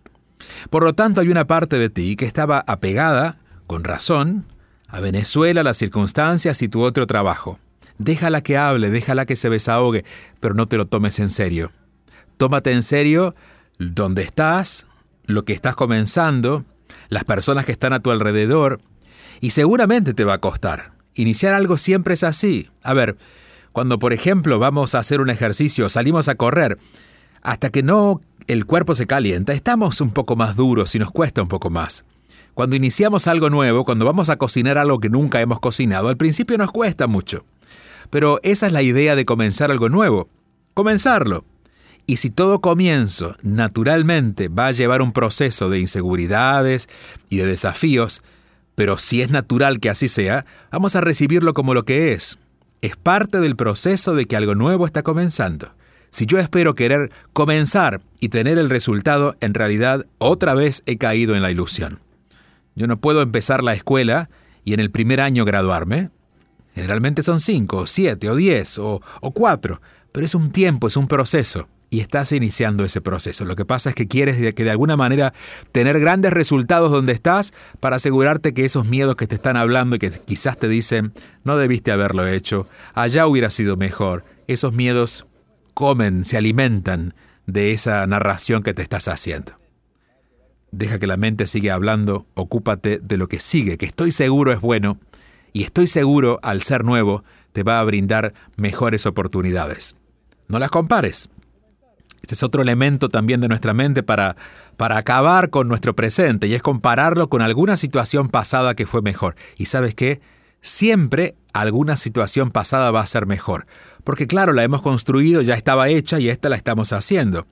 Por 0.70 0.84
lo 0.84 0.92
tanto, 0.92 1.20
hay 1.20 1.28
una 1.28 1.46
parte 1.46 1.78
de 1.78 1.90
ti 1.90 2.16
que 2.16 2.24
estaba 2.24 2.64
apegada, 2.66 3.38
con 3.72 3.84
razón, 3.84 4.44
a 4.86 5.00
Venezuela, 5.00 5.62
las 5.62 5.78
circunstancias 5.78 6.60
y 6.60 6.68
tu 6.68 6.82
otro 6.82 7.06
trabajo. 7.06 7.58
Déjala 7.96 8.42
que 8.42 8.58
hable, 8.58 8.90
déjala 8.90 9.24
que 9.24 9.34
se 9.34 9.48
desahogue, 9.48 10.04
pero 10.40 10.52
no 10.52 10.68
te 10.68 10.76
lo 10.76 10.84
tomes 10.84 11.18
en 11.20 11.30
serio. 11.30 11.72
Tómate 12.36 12.72
en 12.72 12.82
serio 12.82 13.34
dónde 13.78 14.24
estás, 14.24 14.84
lo 15.24 15.46
que 15.46 15.54
estás 15.54 15.74
comenzando, 15.74 16.66
las 17.08 17.24
personas 17.24 17.64
que 17.64 17.72
están 17.72 17.94
a 17.94 18.00
tu 18.00 18.10
alrededor, 18.10 18.82
y 19.40 19.50
seguramente 19.52 20.12
te 20.12 20.26
va 20.26 20.34
a 20.34 20.40
costar. 20.42 20.92
Iniciar 21.14 21.54
algo 21.54 21.78
siempre 21.78 22.12
es 22.12 22.24
así. 22.24 22.68
A 22.82 22.92
ver, 22.92 23.16
cuando 23.72 23.98
por 23.98 24.12
ejemplo 24.12 24.58
vamos 24.58 24.94
a 24.94 24.98
hacer 24.98 25.22
un 25.22 25.30
ejercicio, 25.30 25.88
salimos 25.88 26.28
a 26.28 26.34
correr, 26.34 26.76
hasta 27.40 27.70
que 27.70 27.82
no 27.82 28.20
el 28.48 28.66
cuerpo 28.66 28.94
se 28.94 29.06
calienta, 29.06 29.54
estamos 29.54 30.02
un 30.02 30.10
poco 30.10 30.36
más 30.36 30.56
duros 30.56 30.94
y 30.94 30.98
nos 30.98 31.10
cuesta 31.10 31.40
un 31.40 31.48
poco 31.48 31.70
más. 31.70 32.04
Cuando 32.54 32.76
iniciamos 32.76 33.28
algo 33.28 33.48
nuevo, 33.48 33.84
cuando 33.84 34.04
vamos 34.04 34.28
a 34.28 34.36
cocinar 34.36 34.76
algo 34.76 35.00
que 35.00 35.08
nunca 35.08 35.40
hemos 35.40 35.58
cocinado, 35.58 36.08
al 36.08 36.18
principio 36.18 36.58
nos 36.58 36.70
cuesta 36.70 37.06
mucho. 37.06 37.46
Pero 38.10 38.40
esa 38.42 38.66
es 38.66 38.72
la 38.72 38.82
idea 38.82 39.16
de 39.16 39.24
comenzar 39.24 39.70
algo 39.70 39.88
nuevo. 39.88 40.28
Comenzarlo. 40.74 41.46
Y 42.06 42.16
si 42.16 42.28
todo 42.28 42.60
comienzo 42.60 43.36
naturalmente 43.42 44.48
va 44.48 44.66
a 44.66 44.72
llevar 44.72 45.00
un 45.00 45.12
proceso 45.12 45.70
de 45.70 45.78
inseguridades 45.78 46.88
y 47.30 47.38
de 47.38 47.46
desafíos, 47.46 48.22
pero 48.74 48.98
si 48.98 49.22
es 49.22 49.30
natural 49.30 49.80
que 49.80 49.88
así 49.88 50.08
sea, 50.08 50.44
vamos 50.70 50.94
a 50.94 51.00
recibirlo 51.00 51.54
como 51.54 51.72
lo 51.72 51.84
que 51.84 52.12
es. 52.12 52.38
Es 52.82 52.96
parte 52.96 53.40
del 53.40 53.56
proceso 53.56 54.14
de 54.14 54.26
que 54.26 54.36
algo 54.36 54.54
nuevo 54.54 54.84
está 54.84 55.02
comenzando. 55.02 55.74
Si 56.10 56.26
yo 56.26 56.38
espero 56.38 56.74
querer 56.74 57.10
comenzar 57.32 58.02
y 58.20 58.28
tener 58.28 58.58
el 58.58 58.68
resultado, 58.68 59.36
en 59.40 59.54
realidad 59.54 60.04
otra 60.18 60.54
vez 60.54 60.82
he 60.84 60.98
caído 60.98 61.34
en 61.34 61.40
la 61.40 61.50
ilusión. 61.50 62.00
Yo 62.74 62.86
no 62.86 63.00
puedo 63.00 63.22
empezar 63.22 63.62
la 63.62 63.74
escuela 63.74 64.30
y 64.64 64.74
en 64.74 64.80
el 64.80 64.90
primer 64.90 65.20
año 65.20 65.44
graduarme. 65.44 66.10
Generalmente 66.74 67.22
son 67.22 67.40
cinco, 67.40 67.86
siete, 67.86 68.30
o 68.30 68.36
diez, 68.36 68.78
o, 68.78 69.02
o 69.20 69.30
cuatro, 69.32 69.82
pero 70.10 70.24
es 70.24 70.34
un 70.34 70.52
tiempo, 70.52 70.86
es 70.86 70.96
un 70.96 71.06
proceso 71.06 71.68
y 71.92 72.00
estás 72.00 72.32
iniciando 72.32 72.86
ese 72.86 73.02
proceso. 73.02 73.44
Lo 73.44 73.54
que 73.54 73.66
pasa 73.66 73.90
es 73.90 73.94
que 73.94 74.08
quieres 74.08 74.54
que 74.54 74.64
de 74.64 74.70
alguna 74.70 74.96
manera 74.96 75.34
tener 75.72 76.00
grandes 76.00 76.32
resultados 76.32 76.90
donde 76.90 77.12
estás 77.12 77.52
para 77.80 77.96
asegurarte 77.96 78.54
que 78.54 78.64
esos 78.64 78.86
miedos 78.86 79.14
que 79.16 79.26
te 79.26 79.34
están 79.34 79.58
hablando 79.58 79.96
y 79.96 79.98
que 79.98 80.10
quizás 80.10 80.56
te 80.56 80.68
dicen 80.68 81.12
no 81.44 81.58
debiste 81.58 81.92
haberlo 81.92 82.26
hecho, 82.26 82.66
allá 82.94 83.26
hubiera 83.26 83.50
sido 83.50 83.76
mejor, 83.76 84.24
esos 84.46 84.72
miedos 84.72 85.26
comen, 85.74 86.24
se 86.24 86.38
alimentan 86.38 87.12
de 87.46 87.72
esa 87.72 88.06
narración 88.06 88.62
que 88.62 88.72
te 88.72 88.80
estás 88.80 89.06
haciendo. 89.08 89.61
Deja 90.72 90.98
que 90.98 91.06
la 91.06 91.18
mente 91.18 91.46
siga 91.46 91.74
hablando, 91.74 92.26
ocúpate 92.34 92.98
de 92.98 93.16
lo 93.18 93.28
que 93.28 93.40
sigue, 93.40 93.76
que 93.76 93.86
estoy 93.86 94.10
seguro 94.10 94.52
es 94.52 94.60
bueno 94.60 94.98
y 95.52 95.64
estoy 95.64 95.86
seguro, 95.86 96.40
al 96.42 96.62
ser 96.62 96.82
nuevo, 96.82 97.24
te 97.52 97.62
va 97.62 97.78
a 97.78 97.84
brindar 97.84 98.32
mejores 98.56 99.04
oportunidades. 99.04 99.96
No 100.48 100.58
las 100.58 100.70
compares. 100.70 101.28
Este 102.22 102.34
es 102.34 102.42
otro 102.42 102.62
elemento 102.62 103.10
también 103.10 103.40
de 103.40 103.48
nuestra 103.48 103.74
mente 103.74 104.02
para, 104.02 104.36
para 104.78 104.96
acabar 104.96 105.50
con 105.50 105.68
nuestro 105.68 105.94
presente 105.94 106.46
y 106.46 106.54
es 106.54 106.62
compararlo 106.62 107.28
con 107.28 107.42
alguna 107.42 107.76
situación 107.76 108.30
pasada 108.30 108.74
que 108.74 108.86
fue 108.86 109.02
mejor. 109.02 109.34
Y 109.58 109.66
sabes 109.66 109.94
qué? 109.94 110.22
Siempre 110.62 111.34
alguna 111.52 111.96
situación 111.96 112.50
pasada 112.50 112.90
va 112.92 113.00
a 113.00 113.06
ser 113.06 113.26
mejor. 113.26 113.66
Porque 114.04 114.26
claro, 114.26 114.52
la 114.52 114.62
hemos 114.62 114.80
construido, 114.80 115.42
ya 115.42 115.54
estaba 115.54 115.88
hecha 115.88 116.18
y 116.18 116.30
esta 116.30 116.48
la 116.48 116.56
estamos 116.56 116.94
haciendo. 116.94 117.46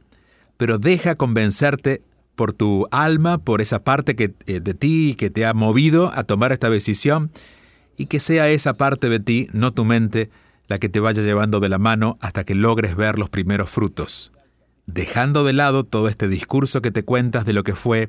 Pero 0.56 0.78
deja 0.78 1.16
convencerte 1.16 2.02
por 2.40 2.54
tu 2.54 2.86
alma, 2.90 3.36
por 3.36 3.60
esa 3.60 3.84
parte 3.84 4.16
que, 4.16 4.32
eh, 4.46 4.60
de 4.60 4.72
ti 4.72 5.14
que 5.18 5.28
te 5.28 5.44
ha 5.44 5.52
movido 5.52 6.10
a 6.14 6.24
tomar 6.24 6.52
esta 6.52 6.70
decisión 6.70 7.30
y 7.98 8.06
que 8.06 8.18
sea 8.18 8.48
esa 8.48 8.72
parte 8.72 9.10
de 9.10 9.20
ti, 9.20 9.48
no 9.52 9.74
tu 9.74 9.84
mente, 9.84 10.30
la 10.66 10.78
que 10.78 10.88
te 10.88 11.00
vaya 11.00 11.22
llevando 11.22 11.60
de 11.60 11.68
la 11.68 11.76
mano 11.76 12.16
hasta 12.22 12.44
que 12.44 12.54
logres 12.54 12.96
ver 12.96 13.18
los 13.18 13.28
primeros 13.28 13.68
frutos, 13.68 14.32
dejando 14.86 15.44
de 15.44 15.52
lado 15.52 15.84
todo 15.84 16.08
este 16.08 16.28
discurso 16.28 16.80
que 16.80 16.90
te 16.90 17.04
cuentas 17.04 17.44
de 17.44 17.52
lo 17.52 17.62
que 17.62 17.74
fue 17.74 18.08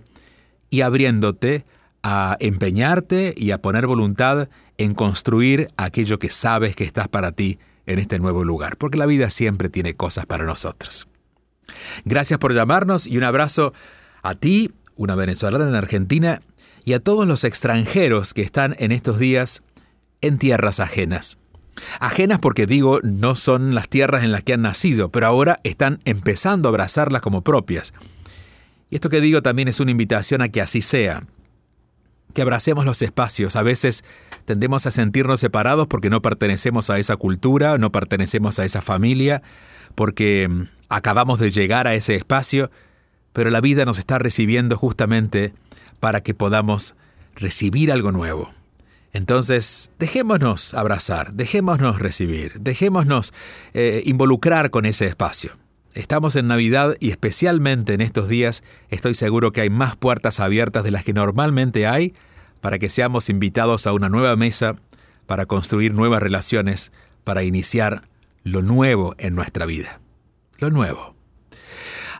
y 0.69 0.79
abriéndote 0.79 1.65
a 2.01 2.37
empeñarte 2.39 3.33
y 3.35 3.51
a 3.51 3.61
poner 3.61 3.85
voluntad 3.85 4.47
en 4.77 4.93
construir 4.93 5.67
aquello 5.75 6.19
que 6.19 6.29
sabes 6.29 6.73
que 6.73 6.85
estás 6.85 7.09
para 7.09 7.33
ti 7.33 7.59
en 7.85 7.99
este 7.99 8.17
nuevo 8.17 8.45
lugar, 8.45 8.77
porque 8.77 8.97
la 8.97 9.07
vida 9.07 9.29
siempre 9.29 9.67
tiene 9.67 9.93
cosas 9.93 10.25
para 10.25 10.45
nosotros. 10.45 11.09
Gracias 12.05 12.39
por 12.39 12.53
llamarnos 12.53 13.07
y 13.07 13.17
un 13.17 13.25
abrazo 13.25 13.73
a 14.21 14.35
ti, 14.35 14.71
una 14.95 15.15
venezolana 15.15 15.67
en 15.67 15.75
Argentina, 15.75 16.41
y 16.85 16.93
a 16.93 16.99
todos 16.99 17.27
los 17.27 17.43
extranjeros 17.43 18.33
que 18.33 18.41
están 18.41 18.75
en 18.79 18.91
estos 18.91 19.19
días 19.19 19.63
en 20.21 20.37
tierras 20.37 20.79
ajenas. 20.79 21.37
Ajenas 21.99 22.39
porque 22.39 22.65
digo, 22.65 22.99
no 23.01 23.35
son 23.35 23.73
las 23.75 23.89
tierras 23.89 24.23
en 24.23 24.31
las 24.31 24.43
que 24.43 24.53
han 24.53 24.61
nacido, 24.61 25.09
pero 25.09 25.27
ahora 25.27 25.59
están 25.63 25.99
empezando 26.05 26.67
a 26.67 26.71
abrazarlas 26.71 27.21
como 27.21 27.43
propias. 27.43 27.93
Y 28.89 28.95
esto 28.95 29.09
que 29.09 29.21
digo 29.21 29.41
también 29.41 29.67
es 29.67 29.79
una 29.79 29.91
invitación 29.91 30.41
a 30.41 30.49
que 30.49 30.61
así 30.61 30.81
sea, 30.81 31.23
que 32.33 32.41
abracemos 32.41 32.85
los 32.85 33.01
espacios. 33.01 33.55
A 33.55 33.63
veces 33.63 34.03
tendemos 34.45 34.85
a 34.85 34.91
sentirnos 34.91 35.39
separados 35.39 35.87
porque 35.87 36.09
no 36.09 36.21
pertenecemos 36.21 36.89
a 36.89 36.99
esa 36.99 37.15
cultura, 37.15 37.77
no 37.77 37.91
pertenecemos 37.91 38.59
a 38.59 38.65
esa 38.65 38.81
familia, 38.81 39.41
porque 39.95 40.47
mm, 40.49 40.63
acabamos 40.89 41.39
de 41.39 41.51
llegar 41.51 41.87
a 41.87 41.95
ese 41.95 42.15
espacio, 42.15 42.69
pero 43.33 43.49
la 43.49 43.61
vida 43.61 43.85
nos 43.85 43.99
está 43.99 44.19
recibiendo 44.19 44.77
justamente 44.77 45.53
para 45.99 46.21
que 46.21 46.33
podamos 46.33 46.95
recibir 47.35 47.91
algo 47.91 48.11
nuevo. 48.11 48.53
Entonces, 49.13 49.91
dejémonos 49.99 50.73
abrazar, 50.73 51.33
dejémonos 51.33 51.99
recibir, 51.99 52.59
dejémonos 52.59 53.33
eh, 53.73 54.03
involucrar 54.05 54.71
con 54.71 54.85
ese 54.85 55.05
espacio. 55.05 55.57
Estamos 55.93 56.37
en 56.37 56.47
Navidad 56.47 56.95
y 57.01 57.11
especialmente 57.11 57.93
en 57.93 57.99
estos 57.99 58.29
días 58.29 58.63
estoy 58.89 59.13
seguro 59.13 59.51
que 59.51 59.61
hay 59.61 59.69
más 59.69 59.97
puertas 59.97 60.39
abiertas 60.39 60.85
de 60.85 60.91
las 60.91 61.03
que 61.03 61.11
normalmente 61.11 61.85
hay 61.85 62.13
para 62.61 62.79
que 62.79 62.87
seamos 62.87 63.29
invitados 63.29 63.87
a 63.87 63.91
una 63.91 64.07
nueva 64.07 64.37
mesa, 64.37 64.75
para 65.25 65.45
construir 65.45 65.93
nuevas 65.93 66.21
relaciones, 66.21 66.93
para 67.25 67.43
iniciar 67.43 68.07
lo 68.43 68.61
nuevo 68.61 69.15
en 69.17 69.35
nuestra 69.35 69.65
vida. 69.65 69.99
Lo 70.59 70.69
nuevo. 70.69 71.15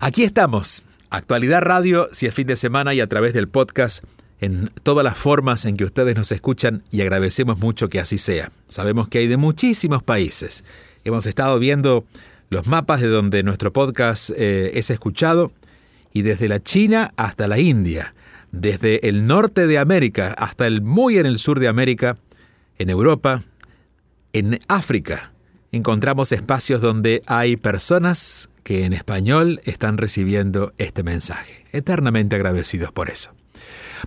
Aquí 0.02 0.24
estamos, 0.24 0.84
Actualidad 1.14 1.62
Radio, 1.62 2.08
si 2.14 2.26
es 2.26 2.34
fin 2.34 2.48
de 2.48 2.56
semana 2.56 2.94
y 2.94 3.02
a 3.02 3.08
través 3.08 3.34
del 3.34 3.50
podcast 3.50 4.02
en 4.40 4.70
todas 4.82 5.04
las 5.04 5.18
formas 5.18 5.66
en 5.66 5.76
que 5.76 5.84
ustedes 5.84 6.16
nos 6.16 6.32
escuchan 6.32 6.84
y 6.90 7.02
agradecemos 7.02 7.60
mucho 7.60 7.90
que 7.90 8.00
así 8.00 8.18
sea. 8.18 8.54
Sabemos 8.70 9.10
que 9.10 9.18
hay 9.18 9.28
de 9.28 9.36
muchísimos 9.36 10.04
países. 10.04 10.64
Hemos 11.04 11.28
estado 11.28 11.60
viendo 11.60 12.06
los 12.50 12.66
mapas 12.66 13.02
de 13.02 13.10
donde 13.10 13.44
nuestro 13.44 13.74
podcast 13.74 14.30
eh, 14.38 14.72
es 14.76 14.90
escuchado 14.90 15.52
y 16.14 16.22
desde 16.22 16.48
la 16.48 16.64
China 16.64 17.14
hasta 17.18 17.50
la 17.50 17.60
India, 17.60 18.16
desde 18.54 19.06
el 19.10 19.28
norte 19.28 19.68
de 19.68 19.80
América 19.80 20.34
hasta 20.38 20.66
el 20.66 20.82
muy 20.82 21.18
en 21.18 21.26
el 21.26 21.40
sur 21.40 21.60
de 21.60 21.68
América, 21.68 22.16
en 22.80 22.90
Europa, 22.90 23.44
en 24.32 24.62
África, 24.70 25.34
encontramos 25.74 26.32
espacios 26.32 26.80
donde 26.80 27.22
hay 27.28 27.58
personas 27.58 28.50
que 28.64 28.86
en 28.86 28.94
español 28.94 29.62
están 29.64 29.98
recibiendo 29.98 30.74
este 30.78 31.04
mensaje. 31.04 31.66
Eternamente 31.72 32.36
agradecidos 32.36 32.92
por 32.92 33.10
eso. 33.10 33.32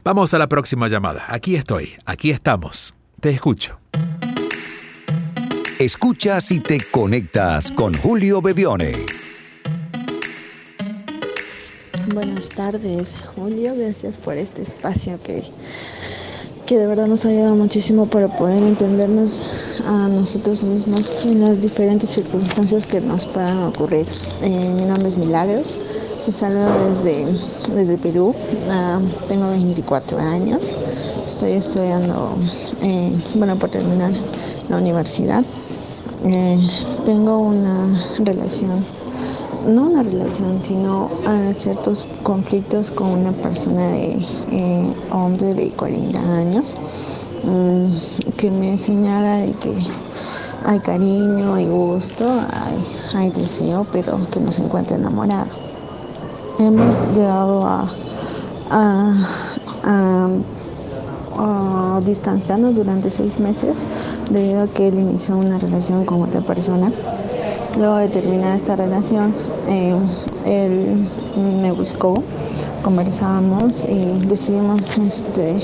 Vamos 0.02 0.34
a 0.34 0.38
la 0.38 0.48
próxima 0.48 0.88
llamada. 0.88 1.24
Aquí 1.28 1.56
estoy, 1.56 1.92
aquí 2.04 2.30
estamos. 2.30 2.94
Te 3.20 3.30
escucho. 3.30 3.78
Escuchas 5.78 6.50
y 6.50 6.60
te 6.60 6.80
conectas 6.90 7.72
con 7.72 7.94
Julio 7.94 8.40
Bebione. 8.40 9.06
Buenas 12.14 12.50
tardes, 12.50 13.16
Julio. 13.34 13.74
Gracias 13.76 14.18
por 14.18 14.36
este 14.36 14.62
espacio 14.62 15.20
que, 15.22 15.42
que 16.66 16.78
de 16.78 16.86
verdad 16.86 17.06
nos 17.06 17.24
ayuda 17.26 17.54
muchísimo 17.54 18.06
para 18.06 18.28
poder 18.28 18.62
entendernos 18.62 19.42
a 19.86 20.08
nosotros 20.08 20.62
mismos 20.62 21.24
en 21.24 21.40
las 21.40 21.60
diferentes 21.60 22.10
circunstancias 22.10 22.86
que 22.86 23.00
nos 23.00 23.26
puedan 23.26 23.64
ocurrir. 23.64 24.06
Eh, 24.42 24.72
mi 24.74 24.86
nombre 24.86 25.08
es 25.08 25.16
Milagros. 25.18 25.78
Me 26.26 26.32
saludo 26.32 26.70
desde, 26.88 27.26
desde 27.74 27.98
Perú, 27.98 28.34
ah, 28.70 28.98
tengo 29.28 29.50
24 29.50 30.18
años, 30.18 30.74
estoy 31.26 31.52
estudiando, 31.52 32.30
eh, 32.80 33.12
bueno, 33.34 33.58
por 33.58 33.68
terminar 33.68 34.10
la 34.70 34.78
universidad. 34.78 35.44
Eh, 36.24 36.58
tengo 37.04 37.40
una 37.40 37.92
relación, 38.20 38.82
no 39.66 39.82
una 39.88 40.02
relación, 40.02 40.60
sino 40.62 41.10
ah, 41.26 41.52
ciertos 41.54 42.06
conflictos 42.22 42.90
con 42.90 43.08
una 43.08 43.32
persona 43.32 43.88
de 43.88 44.18
eh, 44.50 44.94
hombre 45.10 45.54
de 45.54 45.70
40 45.72 46.18
años 46.18 46.76
mm, 47.44 48.32
que 48.36 48.50
me 48.50 48.76
señala 48.78 49.38
de 49.38 49.52
que 49.54 49.74
hay 50.64 50.80
cariño, 50.80 51.54
hay 51.54 51.66
gusto, 51.66 52.26
hay, 53.14 53.30
deseo, 53.30 53.86
pero 53.92 54.18
que 54.30 54.40
no 54.40 54.52
se 54.52 54.62
encuentra 54.62 54.96
enamorado 54.96 55.64
hemos 56.58 57.00
llegado 57.14 57.66
a, 57.66 57.90
distanciarnos 62.04 62.76
durante 62.76 63.10
seis 63.10 63.38
meses 63.40 63.86
debido 64.28 64.62
a 64.62 64.66
que 64.66 64.88
él 64.88 64.98
inició 64.98 65.38
una 65.38 65.58
relación 65.58 66.04
con 66.04 66.22
otra 66.22 66.42
persona. 66.42 66.92
Luego 67.76 67.96
de 67.96 68.08
terminar 68.08 68.56
esta 68.56 68.76
relación, 68.76 69.34
eh, 69.66 69.96
él 70.44 71.08
me 71.60 71.72
buscó, 71.72 72.22
conversamos 72.82 73.84
y 73.88 74.20
decidimos 74.26 74.98
este, 74.98 75.56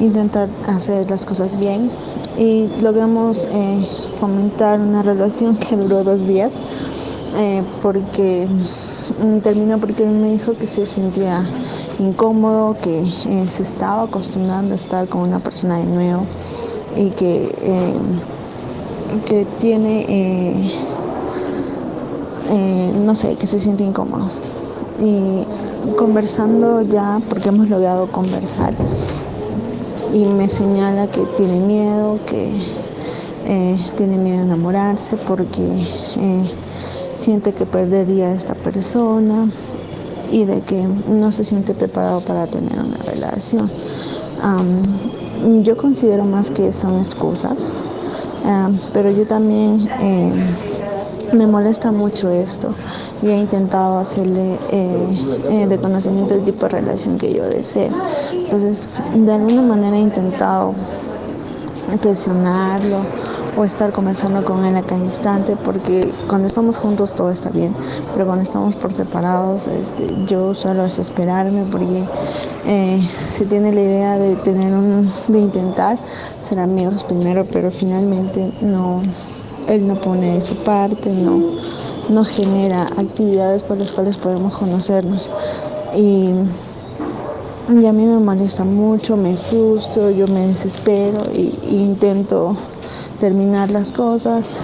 intentar 0.00 0.48
hacer 0.66 1.10
las 1.10 1.26
cosas 1.26 1.58
bien 1.58 1.90
y 2.36 2.68
logramos 2.80 3.46
eh, 3.50 3.86
fomentar 4.18 4.80
una 4.80 5.02
relación 5.02 5.56
que 5.68 5.76
duró 5.76 6.02
dos 6.02 6.26
días 6.26 6.52
eh, 7.36 7.62
porque 7.82 8.48
Mm, 9.22 9.38
terminó 9.40 9.78
porque 9.78 10.04
él 10.04 10.10
me 10.10 10.30
dijo 10.30 10.54
que 10.54 10.66
se 10.66 10.86
sentía 10.86 11.44
incómodo, 11.98 12.74
que 12.74 13.04
se 13.04 13.62
estaba 13.62 14.02
acostumbrando 14.04 14.74
a 14.74 14.76
estar 14.76 15.08
con 15.08 15.22
una 15.22 15.40
persona 15.40 15.78
de 15.78 15.86
nuevo 15.86 16.24
y 16.96 17.10
que, 17.10 17.54
que 19.26 19.46
tiene, 19.58 20.56
eh, 22.48 22.92
no 23.04 23.14
sé, 23.14 23.36
que 23.36 23.46
se 23.46 23.58
siente 23.58 23.84
incómodo. 23.84 24.30
Y 24.98 25.44
conversando 25.96 26.82
ya, 26.82 27.20
porque 27.28 27.48
hemos 27.48 27.68
logrado 27.68 28.06
conversar, 28.06 28.74
y 30.12 30.24
me 30.26 30.48
señala 30.48 31.08
que 31.08 31.26
tiene 31.36 31.58
miedo, 31.60 32.18
que 32.26 32.52
tiene 33.96 34.16
miedo 34.16 34.38
a 34.38 34.42
enamorarse 34.42 35.16
porque 35.16 35.62
siente 37.14 37.52
que 37.52 37.66
perdería 37.66 38.28
a 38.28 38.32
esta 38.32 38.54
persona 38.54 39.50
y 40.30 40.44
de 40.44 40.62
que 40.62 40.86
no 41.08 41.32
se 41.32 41.44
siente 41.44 41.74
preparado 41.74 42.20
para 42.20 42.46
tener 42.46 42.78
una 42.78 42.96
relación. 42.98 43.70
yo 45.62 45.76
considero 45.76 46.24
más 46.24 46.50
que 46.50 46.72
son 46.72 46.98
excusas, 46.98 47.66
pero 48.92 49.10
yo 49.10 49.26
también 49.26 49.88
eh, 50.00 50.32
me 51.34 51.46
molesta 51.46 51.92
mucho 51.92 52.30
esto 52.30 52.74
y 53.22 53.28
he 53.28 53.36
intentado 53.36 53.98
hacerle 53.98 54.58
eh, 54.70 55.38
eh, 55.50 55.66
de 55.66 55.78
conocimiento 55.78 56.34
el 56.34 56.44
tipo 56.44 56.66
de 56.66 56.68
relación 56.70 57.18
que 57.18 57.32
yo 57.32 57.44
deseo. 57.44 57.92
Entonces, 58.32 58.86
de 59.14 59.32
alguna 59.32 59.62
manera 59.62 59.96
he 59.96 60.00
intentado 60.00 60.74
presionarlo 62.00 62.98
o 63.56 63.64
estar 63.64 63.92
conversando 63.92 64.44
con 64.44 64.64
él 64.64 64.74
a 64.76 64.82
cada 64.82 65.00
instante 65.00 65.56
porque 65.56 66.12
cuando 66.28 66.48
estamos 66.48 66.78
juntos 66.78 67.14
todo 67.14 67.30
está 67.30 67.50
bien, 67.50 67.74
pero 68.12 68.26
cuando 68.26 68.42
estamos 68.42 68.76
por 68.76 68.92
separados 68.92 69.66
este, 69.66 70.24
yo 70.26 70.54
suelo 70.54 70.84
desesperarme 70.84 71.64
porque 71.70 72.04
eh, 72.66 72.98
se 73.30 73.44
tiene 73.44 73.72
la 73.72 73.80
idea 73.82 74.18
de 74.18 74.36
tener 74.36 74.72
un, 74.72 75.12
de 75.28 75.38
intentar 75.40 75.98
ser 76.40 76.58
amigos 76.58 77.04
primero, 77.04 77.46
pero 77.50 77.70
finalmente 77.70 78.50
no, 78.60 79.02
él 79.68 79.86
no 79.86 79.96
pone 79.96 80.34
de 80.34 80.40
su 80.40 80.54
parte, 80.56 81.10
no, 81.10 81.40
no 82.08 82.24
genera 82.24 82.82
actividades 82.82 83.62
por 83.62 83.78
las 83.78 83.92
cuales 83.92 84.16
podemos 84.16 84.54
conocernos. 84.54 85.30
Y 85.96 86.32
y 87.66 87.86
a 87.86 87.92
mí 87.94 88.04
me 88.04 88.18
molesta 88.18 88.64
mucho, 88.64 89.16
me 89.16 89.38
frustro, 89.38 90.10
yo 90.10 90.26
me 90.26 90.48
desespero 90.48 91.24
e 91.32 91.54
intento 91.70 92.54
terminar 93.18 93.70
las 93.70 93.90
cosas. 93.90 94.58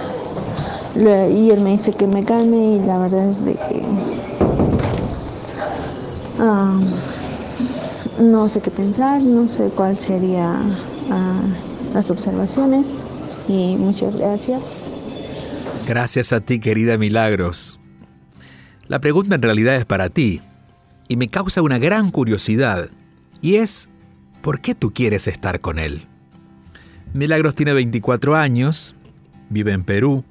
Y 0.95 1.49
él 1.49 1.61
me 1.61 1.71
dice 1.71 1.93
que 1.93 2.05
me 2.05 2.23
calme 2.23 2.75
y 2.75 2.79
la 2.79 2.99
verdad 2.99 3.27
es 3.27 3.43
de 3.43 3.55
que 3.55 3.83
ah, 6.39 6.79
no 8.19 8.47
sé 8.47 8.61
qué 8.61 8.69
pensar, 8.69 9.19
no 9.21 9.47
sé 9.47 9.71
cuál 9.71 9.97
sería 9.97 10.61
ah, 11.09 11.41
las 11.95 12.11
observaciones 12.11 12.97
y 13.47 13.77
muchas 13.79 14.17
gracias. 14.17 14.90
Gracias 15.91 16.31
a 16.31 16.39
ti, 16.39 16.61
querida 16.61 16.97
Milagros. 16.97 17.81
La 18.87 19.01
pregunta 19.01 19.35
en 19.35 19.41
realidad 19.41 19.75
es 19.75 19.83
para 19.83 20.07
ti 20.07 20.39
y 21.09 21.17
me 21.17 21.27
causa 21.27 21.61
una 21.61 21.79
gran 21.79 22.11
curiosidad, 22.11 22.89
y 23.41 23.55
es, 23.55 23.89
¿por 24.41 24.61
qué 24.61 24.73
tú 24.73 24.93
quieres 24.93 25.27
estar 25.27 25.59
con 25.59 25.79
él? 25.79 26.03
Milagros 27.13 27.55
tiene 27.55 27.73
24 27.73 28.37
años, 28.37 28.95
vive 29.49 29.73
en 29.73 29.83
Perú, 29.83 30.23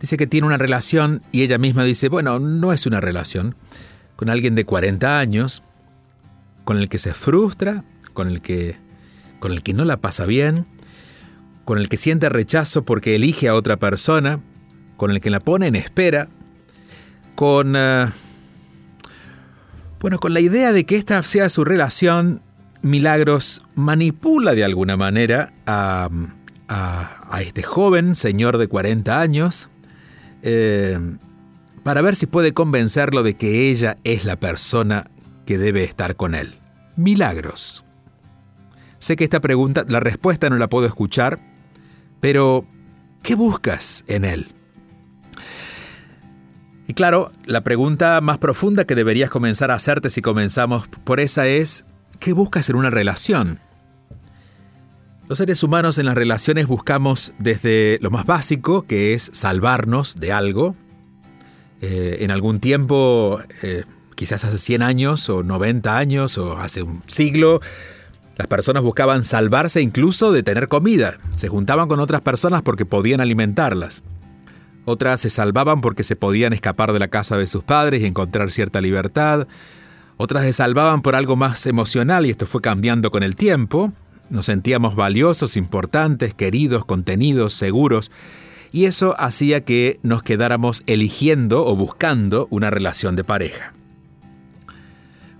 dice 0.00 0.16
que 0.16 0.26
tiene 0.26 0.46
una 0.46 0.56
relación 0.56 1.20
y 1.30 1.42
ella 1.42 1.58
misma 1.58 1.84
dice, 1.84 2.08
bueno, 2.08 2.38
no 2.38 2.72
es 2.72 2.86
una 2.86 3.02
relación, 3.02 3.56
con 4.16 4.30
alguien 4.30 4.54
de 4.54 4.64
40 4.64 5.18
años, 5.18 5.62
con 6.64 6.78
el 6.78 6.88
que 6.88 6.96
se 6.96 7.12
frustra, 7.12 7.84
con 8.14 8.28
el 8.28 8.40
que, 8.40 8.78
con 9.40 9.52
el 9.52 9.62
que 9.62 9.74
no 9.74 9.84
la 9.84 9.98
pasa 9.98 10.24
bien, 10.24 10.64
con 11.66 11.76
el 11.76 11.90
que 11.90 11.98
siente 11.98 12.30
rechazo 12.30 12.86
porque 12.86 13.14
elige 13.14 13.46
a 13.46 13.54
otra 13.54 13.76
persona, 13.76 14.40
con 15.00 15.10
el 15.12 15.22
que 15.22 15.30
la 15.30 15.40
pone 15.40 15.66
en 15.66 15.76
espera, 15.76 16.28
con... 17.34 17.72
Eh, 17.74 18.06
bueno, 19.98 20.18
con 20.18 20.34
la 20.34 20.40
idea 20.40 20.74
de 20.74 20.84
que 20.84 20.96
esta 20.96 21.22
sea 21.22 21.48
su 21.48 21.64
relación, 21.64 22.42
Milagros 22.82 23.62
manipula 23.74 24.54
de 24.54 24.62
alguna 24.62 24.98
manera 24.98 25.54
a, 25.66 26.10
este 27.40 27.62
joven 27.62 28.14
señor 28.14 28.58
de 28.58 28.68
40 28.68 29.18
años, 29.18 29.70
eh, 30.42 30.98
para 31.82 32.02
ver 32.02 32.14
si 32.14 32.26
puede 32.26 32.52
convencerlo 32.52 33.22
de 33.22 33.38
que 33.38 33.70
ella 33.70 33.96
es 34.04 34.26
la 34.26 34.36
persona 34.36 35.10
que 35.46 35.56
debe 35.56 35.82
estar 35.82 36.14
con 36.14 36.34
él. 36.34 36.56
Milagros. 36.96 37.86
Sé 38.98 39.16
que 39.16 39.24
esta 39.24 39.40
pregunta, 39.40 39.86
la 39.88 40.00
respuesta 40.00 40.50
no 40.50 40.58
la 40.58 40.68
puedo 40.68 40.86
escuchar, 40.86 41.38
pero 42.20 42.66
¿qué 43.22 43.34
buscas 43.34 44.04
en 44.06 44.26
él? 44.26 44.59
Y 46.90 46.92
claro, 46.92 47.30
la 47.46 47.60
pregunta 47.60 48.20
más 48.20 48.38
profunda 48.38 48.84
que 48.84 48.96
deberías 48.96 49.30
comenzar 49.30 49.70
a 49.70 49.74
hacerte 49.74 50.10
si 50.10 50.22
comenzamos 50.22 50.88
por 50.88 51.20
esa 51.20 51.46
es, 51.46 51.84
¿qué 52.18 52.32
buscas 52.32 52.68
en 52.68 52.74
una 52.74 52.90
relación? 52.90 53.60
Los 55.28 55.38
seres 55.38 55.62
humanos 55.62 55.98
en 55.98 56.06
las 56.06 56.16
relaciones 56.16 56.66
buscamos 56.66 57.32
desde 57.38 58.00
lo 58.02 58.10
más 58.10 58.26
básico, 58.26 58.86
que 58.88 59.14
es 59.14 59.30
salvarnos 59.32 60.16
de 60.16 60.32
algo. 60.32 60.74
Eh, 61.80 62.16
en 62.22 62.32
algún 62.32 62.58
tiempo, 62.58 63.38
eh, 63.62 63.84
quizás 64.16 64.44
hace 64.44 64.58
100 64.58 64.82
años 64.82 65.30
o 65.30 65.44
90 65.44 65.96
años 65.96 66.38
o 66.38 66.58
hace 66.58 66.82
un 66.82 67.04
siglo, 67.06 67.60
las 68.36 68.48
personas 68.48 68.82
buscaban 68.82 69.22
salvarse 69.22 69.80
incluso 69.80 70.32
de 70.32 70.42
tener 70.42 70.66
comida. 70.66 71.20
Se 71.36 71.46
juntaban 71.46 71.86
con 71.86 72.00
otras 72.00 72.20
personas 72.20 72.62
porque 72.62 72.84
podían 72.84 73.20
alimentarlas. 73.20 74.02
Otras 74.84 75.20
se 75.20 75.30
salvaban 75.30 75.80
porque 75.80 76.02
se 76.02 76.16
podían 76.16 76.52
escapar 76.52 76.92
de 76.92 76.98
la 76.98 77.08
casa 77.08 77.36
de 77.36 77.46
sus 77.46 77.62
padres 77.62 78.02
y 78.02 78.06
encontrar 78.06 78.50
cierta 78.50 78.80
libertad. 78.80 79.46
Otras 80.16 80.44
se 80.44 80.52
salvaban 80.52 81.02
por 81.02 81.14
algo 81.14 81.36
más 81.36 81.66
emocional 81.66 82.26
y 82.26 82.30
esto 82.30 82.46
fue 82.46 82.60
cambiando 82.60 83.10
con 83.10 83.22
el 83.22 83.36
tiempo. 83.36 83.92
Nos 84.30 84.46
sentíamos 84.46 84.94
valiosos, 84.94 85.56
importantes, 85.56 86.34
queridos, 86.34 86.84
contenidos, 86.84 87.52
seguros. 87.52 88.10
Y 88.72 88.84
eso 88.84 89.16
hacía 89.18 89.64
que 89.64 89.98
nos 90.02 90.22
quedáramos 90.22 90.82
eligiendo 90.86 91.66
o 91.66 91.74
buscando 91.74 92.46
una 92.50 92.70
relación 92.70 93.16
de 93.16 93.24
pareja. 93.24 93.74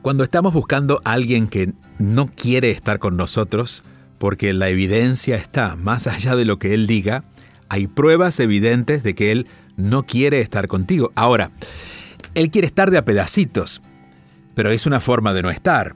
Cuando 0.02 0.24
estamos 0.24 0.52
buscando 0.52 1.00
a 1.04 1.12
alguien 1.12 1.46
que 1.46 1.72
no 1.98 2.30
quiere 2.34 2.70
estar 2.70 2.98
con 2.98 3.16
nosotros, 3.16 3.84
porque 4.18 4.52
la 4.52 4.68
evidencia 4.68 5.36
está 5.36 5.76
más 5.76 6.06
allá 6.06 6.34
de 6.36 6.44
lo 6.44 6.58
que 6.58 6.74
él 6.74 6.86
diga, 6.86 7.24
hay 7.70 7.86
pruebas 7.86 8.38
evidentes 8.40 9.02
de 9.02 9.14
que 9.14 9.32
él 9.32 9.46
no 9.76 10.02
quiere 10.02 10.40
estar 10.40 10.66
contigo. 10.66 11.12
Ahora, 11.14 11.52
él 12.34 12.50
quiere 12.50 12.66
estar 12.66 12.90
de 12.90 12.98
a 12.98 13.04
pedacitos, 13.04 13.80
pero 14.54 14.70
es 14.70 14.86
una 14.86 15.00
forma 15.00 15.32
de 15.32 15.42
no 15.42 15.50
estar. 15.50 15.94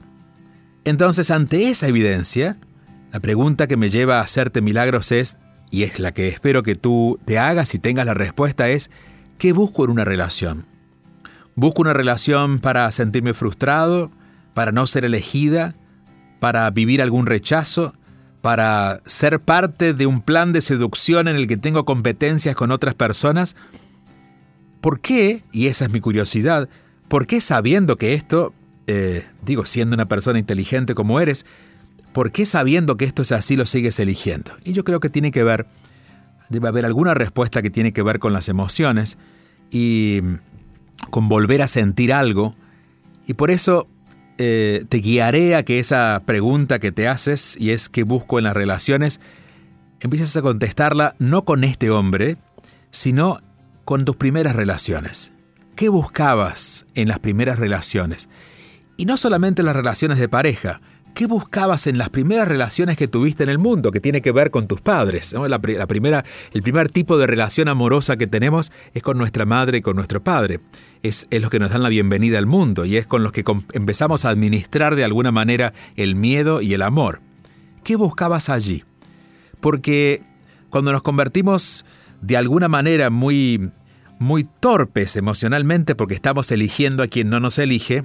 Entonces, 0.85 1.29
ante 1.31 1.69
esa 1.69 1.87
evidencia, 1.87 2.57
la 3.11 3.19
pregunta 3.19 3.67
que 3.67 3.77
me 3.77 3.89
lleva 3.89 4.19
a 4.19 4.23
hacerte 4.23 4.61
milagros 4.61 5.11
es, 5.11 5.37
y 5.69 5.83
es 5.83 5.99
la 5.99 6.13
que 6.13 6.29
espero 6.29 6.63
que 6.63 6.75
tú 6.75 7.19
te 7.25 7.37
hagas 7.37 7.75
y 7.75 7.79
tengas 7.79 8.05
la 8.05 8.13
respuesta, 8.13 8.69
es, 8.69 8.89
¿qué 9.37 9.51
busco 9.51 9.83
en 9.83 9.91
una 9.91 10.05
relación? 10.05 10.67
¿Busco 11.55 11.81
una 11.81 11.93
relación 11.93 12.59
para 12.59 12.89
sentirme 12.91 13.33
frustrado, 13.33 14.11
para 14.53 14.71
no 14.71 14.87
ser 14.87 15.03
elegida, 15.03 15.73
para 16.39 16.69
vivir 16.69 17.01
algún 17.01 17.25
rechazo? 17.25 17.93
Para 18.45 19.01
ser 19.07 19.39
parte 19.39 19.95
de 19.95 20.05
un 20.05 20.21
plan 20.21 20.53
de 20.53 20.61
seducción 20.61 21.27
en 21.27 21.35
el 21.35 21.47
que 21.47 21.57
tengo 21.57 21.83
competencias 21.83 22.55
con 22.55 22.69
otras 22.69 22.93
personas? 22.93 23.55
¿Por 24.81 24.99
qué, 24.99 25.41
y 25.51 25.65
esa 25.65 25.85
es 25.85 25.91
mi 25.91 25.99
curiosidad, 25.99 26.69
por 27.07 27.25
qué 27.25 27.41
sabiendo 27.41 27.95
que 27.97 28.13
esto, 28.13 28.53
eh, 28.85 29.25
digo, 29.41 29.65
siendo 29.65 29.95
una 29.95 30.05
persona 30.05 30.37
inteligente 30.37 30.93
como 30.93 31.19
eres, 31.19 31.43
¿por 32.13 32.31
qué 32.31 32.45
sabiendo 32.45 32.97
que 32.97 33.05
esto 33.05 33.23
es 33.23 33.31
así 33.31 33.55
lo 33.55 33.65
sigues 33.65 33.99
eligiendo? 33.99 34.51
Y 34.63 34.73
yo 34.73 34.83
creo 34.83 34.99
que 34.99 35.09
tiene 35.09 35.31
que 35.31 35.43
ver, 35.43 35.65
debe 36.49 36.67
haber 36.67 36.85
alguna 36.85 37.15
respuesta 37.15 37.63
que 37.63 37.71
tiene 37.71 37.93
que 37.93 38.03
ver 38.03 38.19
con 38.19 38.31
las 38.31 38.47
emociones 38.47 39.17
y 39.71 40.21
con 41.09 41.29
volver 41.29 41.63
a 41.63 41.67
sentir 41.67 42.13
algo. 42.13 42.55
Y 43.25 43.33
por 43.33 43.49
eso 43.49 43.87
eh, 44.37 44.85
te 44.89 44.97
guiaré 44.97 45.55
a 45.55 45.63
que 45.63 45.79
esa 45.79 46.21
pregunta 46.25 46.79
que 46.79 46.91
te 46.91 47.07
haces, 47.07 47.55
y 47.59 47.71
es 47.71 47.89
que 47.89 48.03
busco 48.03 48.37
en 48.37 48.45
las 48.45 48.53
relaciones, 48.53 49.21
empieces 49.99 50.35
a 50.37 50.41
contestarla 50.41 51.15
no 51.19 51.45
con 51.45 51.63
este 51.63 51.89
hombre, 51.89 52.37
sino 52.91 53.37
con 53.85 54.05
tus 54.05 54.15
primeras 54.15 54.55
relaciones. 54.55 55.33
¿Qué 55.75 55.89
buscabas 55.89 56.85
en 56.95 57.07
las 57.07 57.19
primeras 57.19 57.59
relaciones? 57.59 58.29
Y 58.97 59.05
no 59.05 59.17
solamente 59.17 59.63
las 59.63 59.75
relaciones 59.75 60.19
de 60.19 60.29
pareja, 60.29 60.79
¿Qué 61.15 61.27
buscabas 61.27 61.87
en 61.87 61.97
las 61.97 62.09
primeras 62.09 62.45
relaciones 62.45 62.97
que 62.97 63.07
tuviste 63.07 63.43
en 63.43 63.49
el 63.49 63.57
mundo, 63.57 63.89
que 63.89 64.01
tiene 64.01 64.19
que 64.21 64.33
ver 64.33 64.51
con 64.51 64.67
tus 64.67 64.81
padres? 64.81 65.33
La, 65.47 65.59
primera, 65.59 66.25
el 66.51 66.61
primer 66.61 66.89
tipo 66.89 67.17
de 67.17 67.25
relación 67.25 67.69
amorosa 67.69 68.17
que 68.17 68.27
tenemos 68.27 68.73
es 68.93 69.01
con 69.01 69.17
nuestra 69.17 69.45
madre 69.45 69.77
y 69.77 69.81
con 69.81 69.95
nuestro 69.95 70.21
padre. 70.21 70.59
Es, 71.03 71.25
es 71.29 71.41
los 71.41 71.49
que 71.49 71.57
nos 71.57 71.69
dan 71.69 71.83
la 71.83 71.89
bienvenida 71.89 72.37
al 72.37 72.47
mundo 72.47 72.83
y 72.83 72.97
es 72.97 73.07
con 73.07 73.23
los 73.23 73.31
que 73.31 73.45
empezamos 73.71 74.25
a 74.25 74.29
administrar 74.29 74.97
de 74.97 75.05
alguna 75.05 75.31
manera 75.31 75.71
el 75.95 76.15
miedo 76.15 76.61
y 76.61 76.73
el 76.73 76.81
amor. 76.81 77.21
¿Qué 77.85 77.95
buscabas 77.95 78.49
allí? 78.49 78.83
Porque 79.61 80.21
cuando 80.69 80.91
nos 80.91 81.01
convertimos 81.01 81.85
de 82.19 82.35
alguna 82.35 82.67
manera 82.67 83.09
muy, 83.09 83.71
muy 84.19 84.43
torpes 84.43 85.15
emocionalmente 85.15 85.95
porque 85.95 86.13
estamos 86.13 86.51
eligiendo 86.51 87.03
a 87.03 87.07
quien 87.07 87.29
no 87.29 87.39
nos 87.39 87.57
elige, 87.57 88.03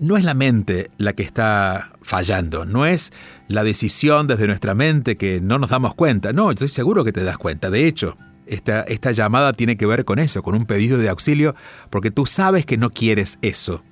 no 0.00 0.16
es 0.16 0.24
la 0.24 0.34
mente 0.34 0.90
la 0.96 1.12
que 1.12 1.22
está 1.22 1.92
fallando, 2.00 2.64
no 2.64 2.86
es 2.86 3.12
la 3.48 3.62
decisión 3.62 4.26
desde 4.26 4.46
nuestra 4.46 4.74
mente 4.74 5.16
que 5.16 5.40
no 5.40 5.58
nos 5.58 5.70
damos 5.70 5.94
cuenta, 5.94 6.32
no, 6.32 6.50
estoy 6.50 6.68
seguro 6.68 7.04
que 7.04 7.12
te 7.12 7.22
das 7.22 7.36
cuenta, 7.36 7.70
de 7.70 7.86
hecho, 7.86 8.16
esta, 8.46 8.80
esta 8.82 9.12
llamada 9.12 9.52
tiene 9.52 9.76
que 9.76 9.86
ver 9.86 10.04
con 10.04 10.18
eso, 10.18 10.42
con 10.42 10.54
un 10.54 10.64
pedido 10.64 10.98
de 10.98 11.10
auxilio, 11.10 11.54
porque 11.90 12.10
tú 12.10 12.26
sabes 12.26 12.66
que 12.66 12.78
no 12.78 12.90
quieres 12.90 13.38
eso. 13.42 13.84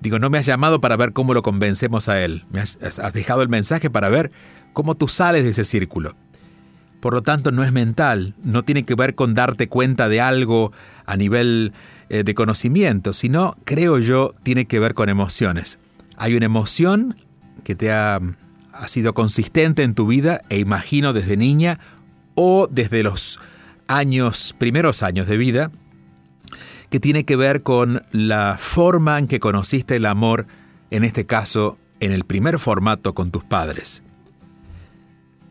Digo, 0.00 0.18
no 0.18 0.28
me 0.30 0.38
has 0.38 0.46
llamado 0.46 0.80
para 0.80 0.96
ver 0.96 1.12
cómo 1.12 1.32
lo 1.32 1.42
convencemos 1.42 2.08
a 2.10 2.22
él, 2.22 2.44
me 2.50 2.60
has, 2.60 2.78
has 2.82 3.12
dejado 3.14 3.42
el 3.42 3.48
mensaje 3.48 3.88
para 3.88 4.10
ver 4.10 4.30
cómo 4.74 4.94
tú 4.94 5.08
sales 5.08 5.44
de 5.44 5.50
ese 5.50 5.64
círculo. 5.64 6.14
Por 7.04 7.12
lo 7.12 7.20
tanto, 7.20 7.52
no 7.52 7.62
es 7.62 7.70
mental, 7.70 8.32
no 8.44 8.62
tiene 8.62 8.86
que 8.86 8.94
ver 8.94 9.14
con 9.14 9.34
darte 9.34 9.68
cuenta 9.68 10.08
de 10.08 10.22
algo 10.22 10.72
a 11.04 11.18
nivel 11.18 11.74
eh, 12.08 12.24
de 12.24 12.34
conocimiento, 12.34 13.12
sino, 13.12 13.58
creo 13.66 13.98
yo, 13.98 14.30
tiene 14.42 14.64
que 14.64 14.78
ver 14.78 14.94
con 14.94 15.10
emociones. 15.10 15.78
Hay 16.16 16.34
una 16.34 16.46
emoción 16.46 17.14
que 17.62 17.74
te 17.74 17.92
ha, 17.92 18.22
ha 18.72 18.88
sido 18.88 19.12
consistente 19.12 19.82
en 19.82 19.94
tu 19.94 20.06
vida 20.06 20.40
e 20.48 20.58
imagino 20.58 21.12
desde 21.12 21.36
niña 21.36 21.78
o 22.36 22.68
desde 22.70 23.02
los 23.02 23.38
años, 23.86 24.54
primeros 24.56 25.02
años 25.02 25.26
de 25.26 25.36
vida, 25.36 25.70
que 26.88 27.00
tiene 27.00 27.24
que 27.24 27.36
ver 27.36 27.62
con 27.62 28.02
la 28.12 28.56
forma 28.58 29.18
en 29.18 29.28
que 29.28 29.40
conociste 29.40 29.96
el 29.96 30.06
amor, 30.06 30.46
en 30.90 31.04
este 31.04 31.26
caso, 31.26 31.76
en 32.00 32.12
el 32.12 32.24
primer 32.24 32.58
formato 32.58 33.12
con 33.12 33.30
tus 33.30 33.44
padres. 33.44 34.03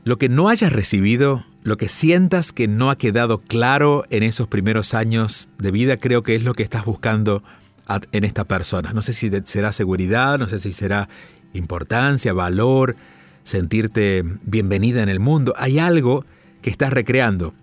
Lo 0.04 0.18
que 0.18 0.30
no 0.30 0.50
hayas 0.50 0.74
recibido 0.74 1.46
lo 1.64 1.78
que 1.78 1.88
sientas 1.88 2.52
que 2.52 2.68
no 2.68 2.90
ha 2.90 2.98
quedado 2.98 3.40
claro 3.40 4.04
en 4.10 4.24
esos 4.24 4.48
primeros 4.48 4.94
años 4.94 5.50
de 5.58 5.72
vida, 5.72 5.98
creo 5.98 6.22
que 6.22 6.36
es 6.36 6.44
lo 6.44 6.54
que 6.54 6.64
estás 6.64 6.84
buscando 6.84 7.42
en 8.12 8.24
esta 8.26 8.44
persona. 8.44 8.92
No 8.94 9.02
sé 9.02 9.14
si 9.14 9.32
será 9.46 9.72
seguridad, 9.72 10.38
no 10.38 10.50
sé 10.50 10.60
si 10.60 10.74
será 10.74 11.08
importancia, 11.54 12.34
valor, 12.34 12.98
sentirte 13.44 14.24
bienvenida 14.44 15.04
en 15.04 15.10
el 15.10 15.22
mundo. 15.22 15.54
Hay 15.58 15.80
algo 15.80 16.26
que 16.62 16.70
estás 16.70 16.92
recreando. 16.92 17.54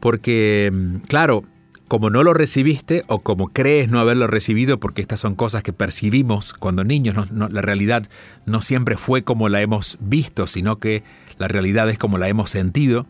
Porque, 0.00 0.70
mm, 0.72 0.96
claro, 1.06 1.44
como 1.90 2.08
no 2.08 2.22
lo 2.22 2.34
recibiste 2.34 3.02
o 3.08 3.18
como 3.18 3.48
crees 3.48 3.88
no 3.88 3.98
haberlo 3.98 4.28
recibido, 4.28 4.78
porque 4.78 5.02
estas 5.02 5.18
son 5.18 5.34
cosas 5.34 5.64
que 5.64 5.72
percibimos 5.72 6.52
cuando 6.52 6.84
niños, 6.84 7.32
la 7.32 7.62
realidad 7.62 8.08
no 8.46 8.62
siempre 8.62 8.96
fue 8.96 9.24
como 9.24 9.48
la 9.48 9.60
hemos 9.60 9.98
visto, 10.00 10.46
sino 10.46 10.78
que 10.78 11.02
la 11.36 11.48
realidad 11.48 11.90
es 11.90 11.98
como 11.98 12.16
la 12.16 12.28
hemos 12.28 12.48
sentido. 12.48 13.08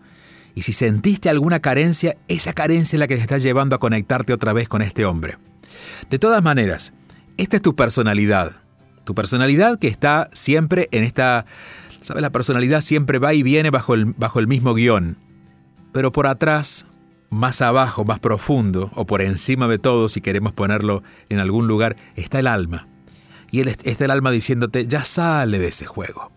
Y 0.54 0.62
si 0.62 0.72
sentiste 0.72 1.28
alguna 1.28 1.60
carencia, 1.60 2.16
esa 2.28 2.54
carencia 2.54 2.96
es 2.96 3.00
la 3.00 3.06
que 3.06 3.16
te 3.16 3.20
está 3.20 3.36
llevando 3.36 3.76
a 3.76 3.80
conectarte 3.80 4.32
otra 4.32 4.54
vez 4.54 4.66
con 4.66 4.80
este 4.80 5.04
hombre. 5.04 5.36
De 6.08 6.18
todas 6.18 6.42
maneras, 6.42 6.94
esta 7.36 7.56
es 7.56 7.62
tu 7.62 7.76
personalidad. 7.76 8.50
Tu 9.04 9.14
personalidad 9.14 9.78
que 9.78 9.88
está 9.88 10.30
siempre 10.32 10.88
en 10.90 11.04
esta... 11.04 11.44
¿Sabes? 12.00 12.22
La 12.22 12.32
personalidad 12.32 12.80
siempre 12.80 13.18
va 13.18 13.34
y 13.34 13.42
viene 13.42 13.68
bajo 13.68 13.92
el, 13.92 14.06
bajo 14.06 14.40
el 14.40 14.46
mismo 14.46 14.72
guion. 14.72 15.18
Pero 15.92 16.12
por 16.12 16.26
atrás, 16.26 16.86
más 17.30 17.62
abajo, 17.62 18.04
más 18.04 18.18
profundo, 18.18 18.90
o 18.94 19.06
por 19.06 19.22
encima 19.22 19.68
de 19.68 19.78
todo, 19.78 20.08
si 20.08 20.20
queremos 20.20 20.52
ponerlo 20.52 21.02
en 21.28 21.38
algún 21.38 21.66
lugar, 21.66 21.96
está 22.16 22.40
el 22.40 22.46
alma. 22.46 22.88
Y 23.52 23.60
está 23.60 24.04
el 24.04 24.10
alma 24.10 24.30
diciéndote, 24.30 24.86
ya 24.86 25.04
sale 25.04 25.58
de 25.58 25.68
ese 25.68 25.86
juego. 25.86 26.30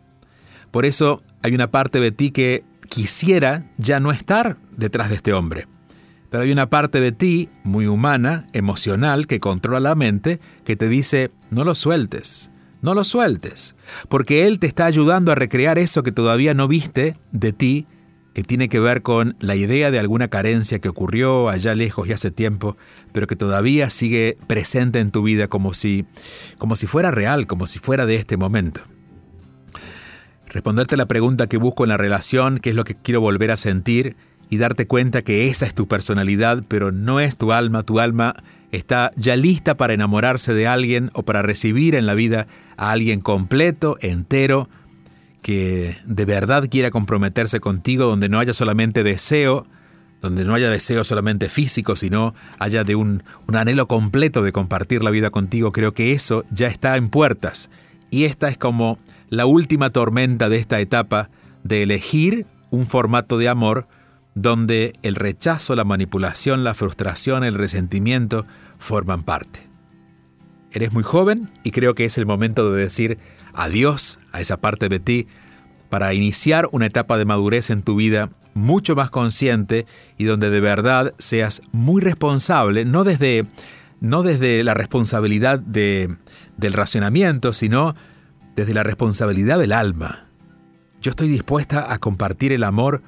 Por 0.71 0.85
eso 0.85 1.21
hay 1.41 1.53
una 1.53 1.69
parte 1.69 1.99
de 1.99 2.11
ti 2.11 2.31
que 2.31 2.63
quisiera 2.89 3.65
ya 3.77 3.99
no 3.99 4.11
estar 4.11 4.57
detrás 4.75 5.09
de 5.09 5.15
este 5.15 5.33
hombre. 5.33 5.67
Pero 6.29 6.43
hay 6.43 6.51
una 6.51 6.69
parte 6.69 6.99
de 6.99 7.11
ti, 7.11 7.49
muy 7.63 7.85
humana, 7.85 8.47
emocional, 8.53 9.27
que 9.27 9.39
controla 9.39 9.79
la 9.79 9.95
mente, 9.95 10.39
que 10.63 10.75
te 10.75 10.89
dice, 10.89 11.29
no 11.51 11.63
lo 11.63 11.75
sueltes, 11.75 12.49
no 12.81 12.95
lo 12.95 13.03
sueltes, 13.03 13.75
porque 14.09 14.47
él 14.47 14.57
te 14.57 14.65
está 14.65 14.85
ayudando 14.85 15.31
a 15.31 15.35
recrear 15.35 15.77
eso 15.77 16.01
que 16.01 16.11
todavía 16.11 16.55
no 16.55 16.67
viste 16.67 17.17
de 17.31 17.53
ti 17.53 17.85
que 18.33 18.43
tiene 18.43 18.67
que 18.67 18.79
ver 18.79 19.01
con 19.01 19.35
la 19.39 19.55
idea 19.55 19.91
de 19.91 19.99
alguna 19.99 20.27
carencia 20.27 20.79
que 20.79 20.89
ocurrió 20.89 21.49
allá 21.49 21.75
lejos 21.75 22.07
y 22.07 22.13
hace 22.13 22.31
tiempo, 22.31 22.75
pero 23.11 23.27
que 23.27 23.35
todavía 23.35 23.89
sigue 23.89 24.37
presente 24.47 24.99
en 24.99 25.11
tu 25.11 25.23
vida 25.23 25.47
como 25.47 25.73
si, 25.73 26.05
como 26.57 26.75
si 26.75 26.87
fuera 26.87 27.11
real, 27.11 27.47
como 27.47 27.67
si 27.67 27.79
fuera 27.79 28.05
de 28.05 28.15
este 28.15 28.37
momento. 28.37 28.81
Responderte 30.47 30.97
la 30.97 31.07
pregunta 31.07 31.47
que 31.47 31.57
busco 31.57 31.83
en 31.83 31.89
la 31.89 31.97
relación, 31.97 32.59
qué 32.59 32.71
es 32.71 32.75
lo 32.75 32.83
que 32.83 32.95
quiero 32.95 33.21
volver 33.21 33.51
a 33.51 33.57
sentir, 33.57 34.15
y 34.49 34.57
darte 34.57 34.85
cuenta 34.85 35.23
que 35.23 35.49
esa 35.49 35.65
es 35.65 35.73
tu 35.73 35.87
personalidad, 35.87 36.63
pero 36.67 36.91
no 36.91 37.19
es 37.19 37.37
tu 37.37 37.51
alma, 37.51 37.81
tu 37.83 37.99
alma 37.99 38.35
está 38.71 39.11
ya 39.15 39.35
lista 39.35 39.77
para 39.77 39.93
enamorarse 39.93 40.53
de 40.53 40.67
alguien 40.67 41.09
o 41.13 41.23
para 41.23 41.41
recibir 41.41 41.95
en 41.95 42.05
la 42.05 42.13
vida 42.13 42.47
a 42.77 42.91
alguien 42.91 43.19
completo, 43.21 43.97
entero, 44.01 44.69
que 45.43 45.95
de 46.05 46.25
verdad 46.25 46.67
quiera 46.71 46.89
comprometerse 46.89 47.59
contigo, 47.59 48.05
donde 48.05 48.29
no 48.29 48.39
haya 48.39 48.53
solamente 48.53 49.03
deseo, 49.03 49.67
donde 50.21 50.45
no 50.45 50.55
haya 50.55 50.71
deseo 50.71 51.03
solamente 51.03 51.49
físico, 51.49 51.95
sino 51.95 52.33
haya 52.57 52.83
de 52.83 52.95
un, 52.95 53.23
un 53.47 53.55
anhelo 53.55 53.87
completo 53.87 54.41
de 54.41 54.53
compartir 54.53 55.03
la 55.03 55.11
vida 55.11 55.29
contigo, 55.29 55.71
creo 55.71 55.93
que 55.93 56.13
eso 56.13 56.43
ya 56.49 56.67
está 56.67 56.97
en 56.97 57.09
puertas. 57.09 57.69
Y 58.09 58.23
esta 58.23 58.47
es 58.47 58.57
como 58.57 58.97
la 59.29 59.45
última 59.45 59.91
tormenta 59.91 60.49
de 60.49 60.57
esta 60.57 60.79
etapa 60.79 61.29
de 61.63 61.83
elegir 61.83 62.47
un 62.71 62.85
formato 62.85 63.37
de 63.37 63.49
amor 63.49 63.87
donde 64.35 64.93
el 65.03 65.15
rechazo, 65.15 65.75
la 65.75 65.83
manipulación, 65.83 66.63
la 66.63 66.73
frustración, 66.73 67.43
el 67.43 67.55
resentimiento 67.55 68.45
forman 68.77 69.23
parte. 69.23 69.72
Eres 70.73 70.91
muy 70.91 71.03
joven 71.03 71.49
y 71.63 71.71
creo 71.71 71.95
que 71.95 72.05
es 72.05 72.17
el 72.17 72.25
momento 72.25 72.71
de 72.71 72.81
decir 72.81 73.19
adiós 73.53 74.19
a 74.31 74.41
esa 74.41 74.57
parte 74.57 74.89
de 74.89 74.99
ti 74.99 75.27
para 75.89 76.13
iniciar 76.13 76.67
una 76.71 76.87
etapa 76.87 77.17
de 77.17 77.25
madurez 77.25 77.69
en 77.69 77.83
tu 77.83 77.95
vida 77.95 78.31
mucho 78.55 78.95
más 78.95 79.11
consciente 79.11 79.85
y 80.17 80.25
donde 80.25 80.49
de 80.49 80.59
verdad 80.59 81.13
seas 81.19 81.61
muy 81.71 82.01
responsable, 82.01 82.85
no 82.85 83.03
desde, 83.03 83.45
no 84.01 84.23
desde 84.23 84.63
la 84.63 84.73
responsabilidad 84.73 85.59
de, 85.59 86.15
del 86.57 86.73
racionamiento, 86.73 87.53
sino 87.53 87.93
desde 88.55 88.73
la 88.73 88.83
responsabilidad 88.83 89.59
del 89.59 89.71
alma. 89.71 90.27
Yo 91.01 91.11
estoy 91.11 91.27
dispuesta 91.27 91.93
a 91.93 91.99
compartir 91.99 92.51
el 92.51 92.63
amor 92.63 93.03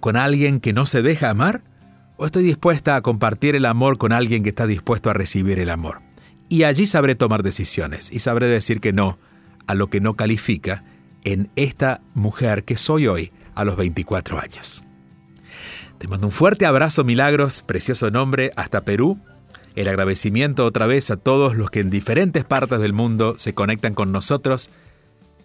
con 0.00 0.16
alguien 0.16 0.60
que 0.60 0.72
no 0.72 0.86
se 0.86 1.02
deja 1.02 1.30
amar? 1.30 1.62
¿O 2.16 2.26
estoy 2.26 2.42
dispuesta 2.42 2.96
a 2.96 3.02
compartir 3.02 3.54
el 3.54 3.66
amor 3.66 3.98
con 3.98 4.12
alguien 4.12 4.42
que 4.42 4.48
está 4.48 4.66
dispuesto 4.66 5.10
a 5.10 5.14
recibir 5.14 5.58
el 5.58 5.70
amor? 5.70 6.09
Y 6.50 6.64
allí 6.64 6.88
sabré 6.88 7.14
tomar 7.14 7.44
decisiones 7.44 8.12
y 8.12 8.18
sabré 8.18 8.48
decir 8.48 8.80
que 8.80 8.92
no 8.92 9.20
a 9.68 9.76
lo 9.76 9.88
que 9.88 10.00
no 10.00 10.14
califica 10.14 10.82
en 11.22 11.48
esta 11.54 12.00
mujer 12.12 12.64
que 12.64 12.76
soy 12.76 13.06
hoy 13.06 13.32
a 13.54 13.64
los 13.64 13.76
24 13.76 14.40
años. 14.40 14.82
Te 15.98 16.08
mando 16.08 16.26
un 16.26 16.32
fuerte 16.32 16.66
abrazo, 16.66 17.04
Milagros, 17.04 17.62
precioso 17.62 18.10
nombre, 18.10 18.50
hasta 18.56 18.84
Perú. 18.84 19.20
El 19.76 19.86
agradecimiento 19.86 20.66
otra 20.66 20.88
vez 20.88 21.12
a 21.12 21.16
todos 21.16 21.54
los 21.54 21.70
que 21.70 21.78
en 21.78 21.88
diferentes 21.88 22.42
partes 22.42 22.80
del 22.80 22.94
mundo 22.94 23.36
se 23.38 23.54
conectan 23.54 23.94
con 23.94 24.10
nosotros. 24.10 24.70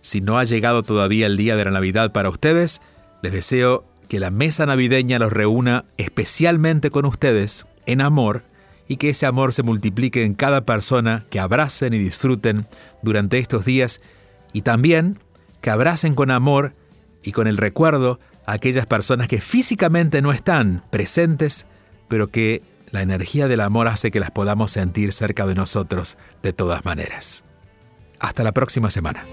Si 0.02 0.22
no 0.22 0.40
ha 0.40 0.44
llegado 0.44 0.82
todavía 0.82 1.28
el 1.28 1.38
día 1.38 1.56
de 1.56 1.66
la 1.66 1.72
Navidad 1.72 2.14
para 2.14 2.32
ustedes, 2.32 2.82
les 3.22 3.32
deseo 3.32 3.86
que 4.10 4.20
la 4.20 4.32
mesa 4.32 4.66
navideña 4.66 5.20
los 5.20 5.32
reúna 5.32 5.86
especialmente 5.98 6.90
con 6.90 7.06
ustedes 7.06 7.68
en 7.86 8.02
amor 8.02 8.44
y 8.88 8.98
que 8.98 9.10
ese 9.10 9.26
amor 9.26 9.54
se 9.54 9.64
multiplique 9.64 10.24
en 10.24 10.34
cada 10.34 10.62
persona 10.62 11.26
que 11.30 11.40
abracen 11.40 11.94
y 11.94 12.00
disfruten 12.00 12.68
durante 13.02 13.40
estos 13.40 13.66
días 13.66 14.02
y 14.54 14.62
también 14.62 15.20
que 15.62 15.70
abracen 15.70 16.14
con 16.14 16.32
amor 16.32 16.74
y 17.24 17.32
con 17.32 17.48
el 17.48 17.58
recuerdo 17.58 18.20
a 18.46 18.54
aquellas 18.54 18.86
personas 18.86 19.28
que 19.28 19.42
físicamente 19.42 20.22
no 20.22 20.32
están 20.32 20.84
presentes, 20.92 21.66
pero 22.08 22.30
que 22.30 22.62
la 22.92 23.02
energía 23.02 23.48
del 23.48 23.62
amor 23.62 23.88
hace 23.88 24.12
que 24.12 24.20
las 24.20 24.32
podamos 24.32 24.72
sentir 24.72 25.12
cerca 25.12 25.46
de 25.46 25.56
nosotros 25.56 26.18
de 26.44 26.54
todas 26.54 26.86
maneras. 26.86 27.44
Hasta 28.20 28.44
la 28.44 28.52
próxima 28.52 28.90
semana. 28.90 29.26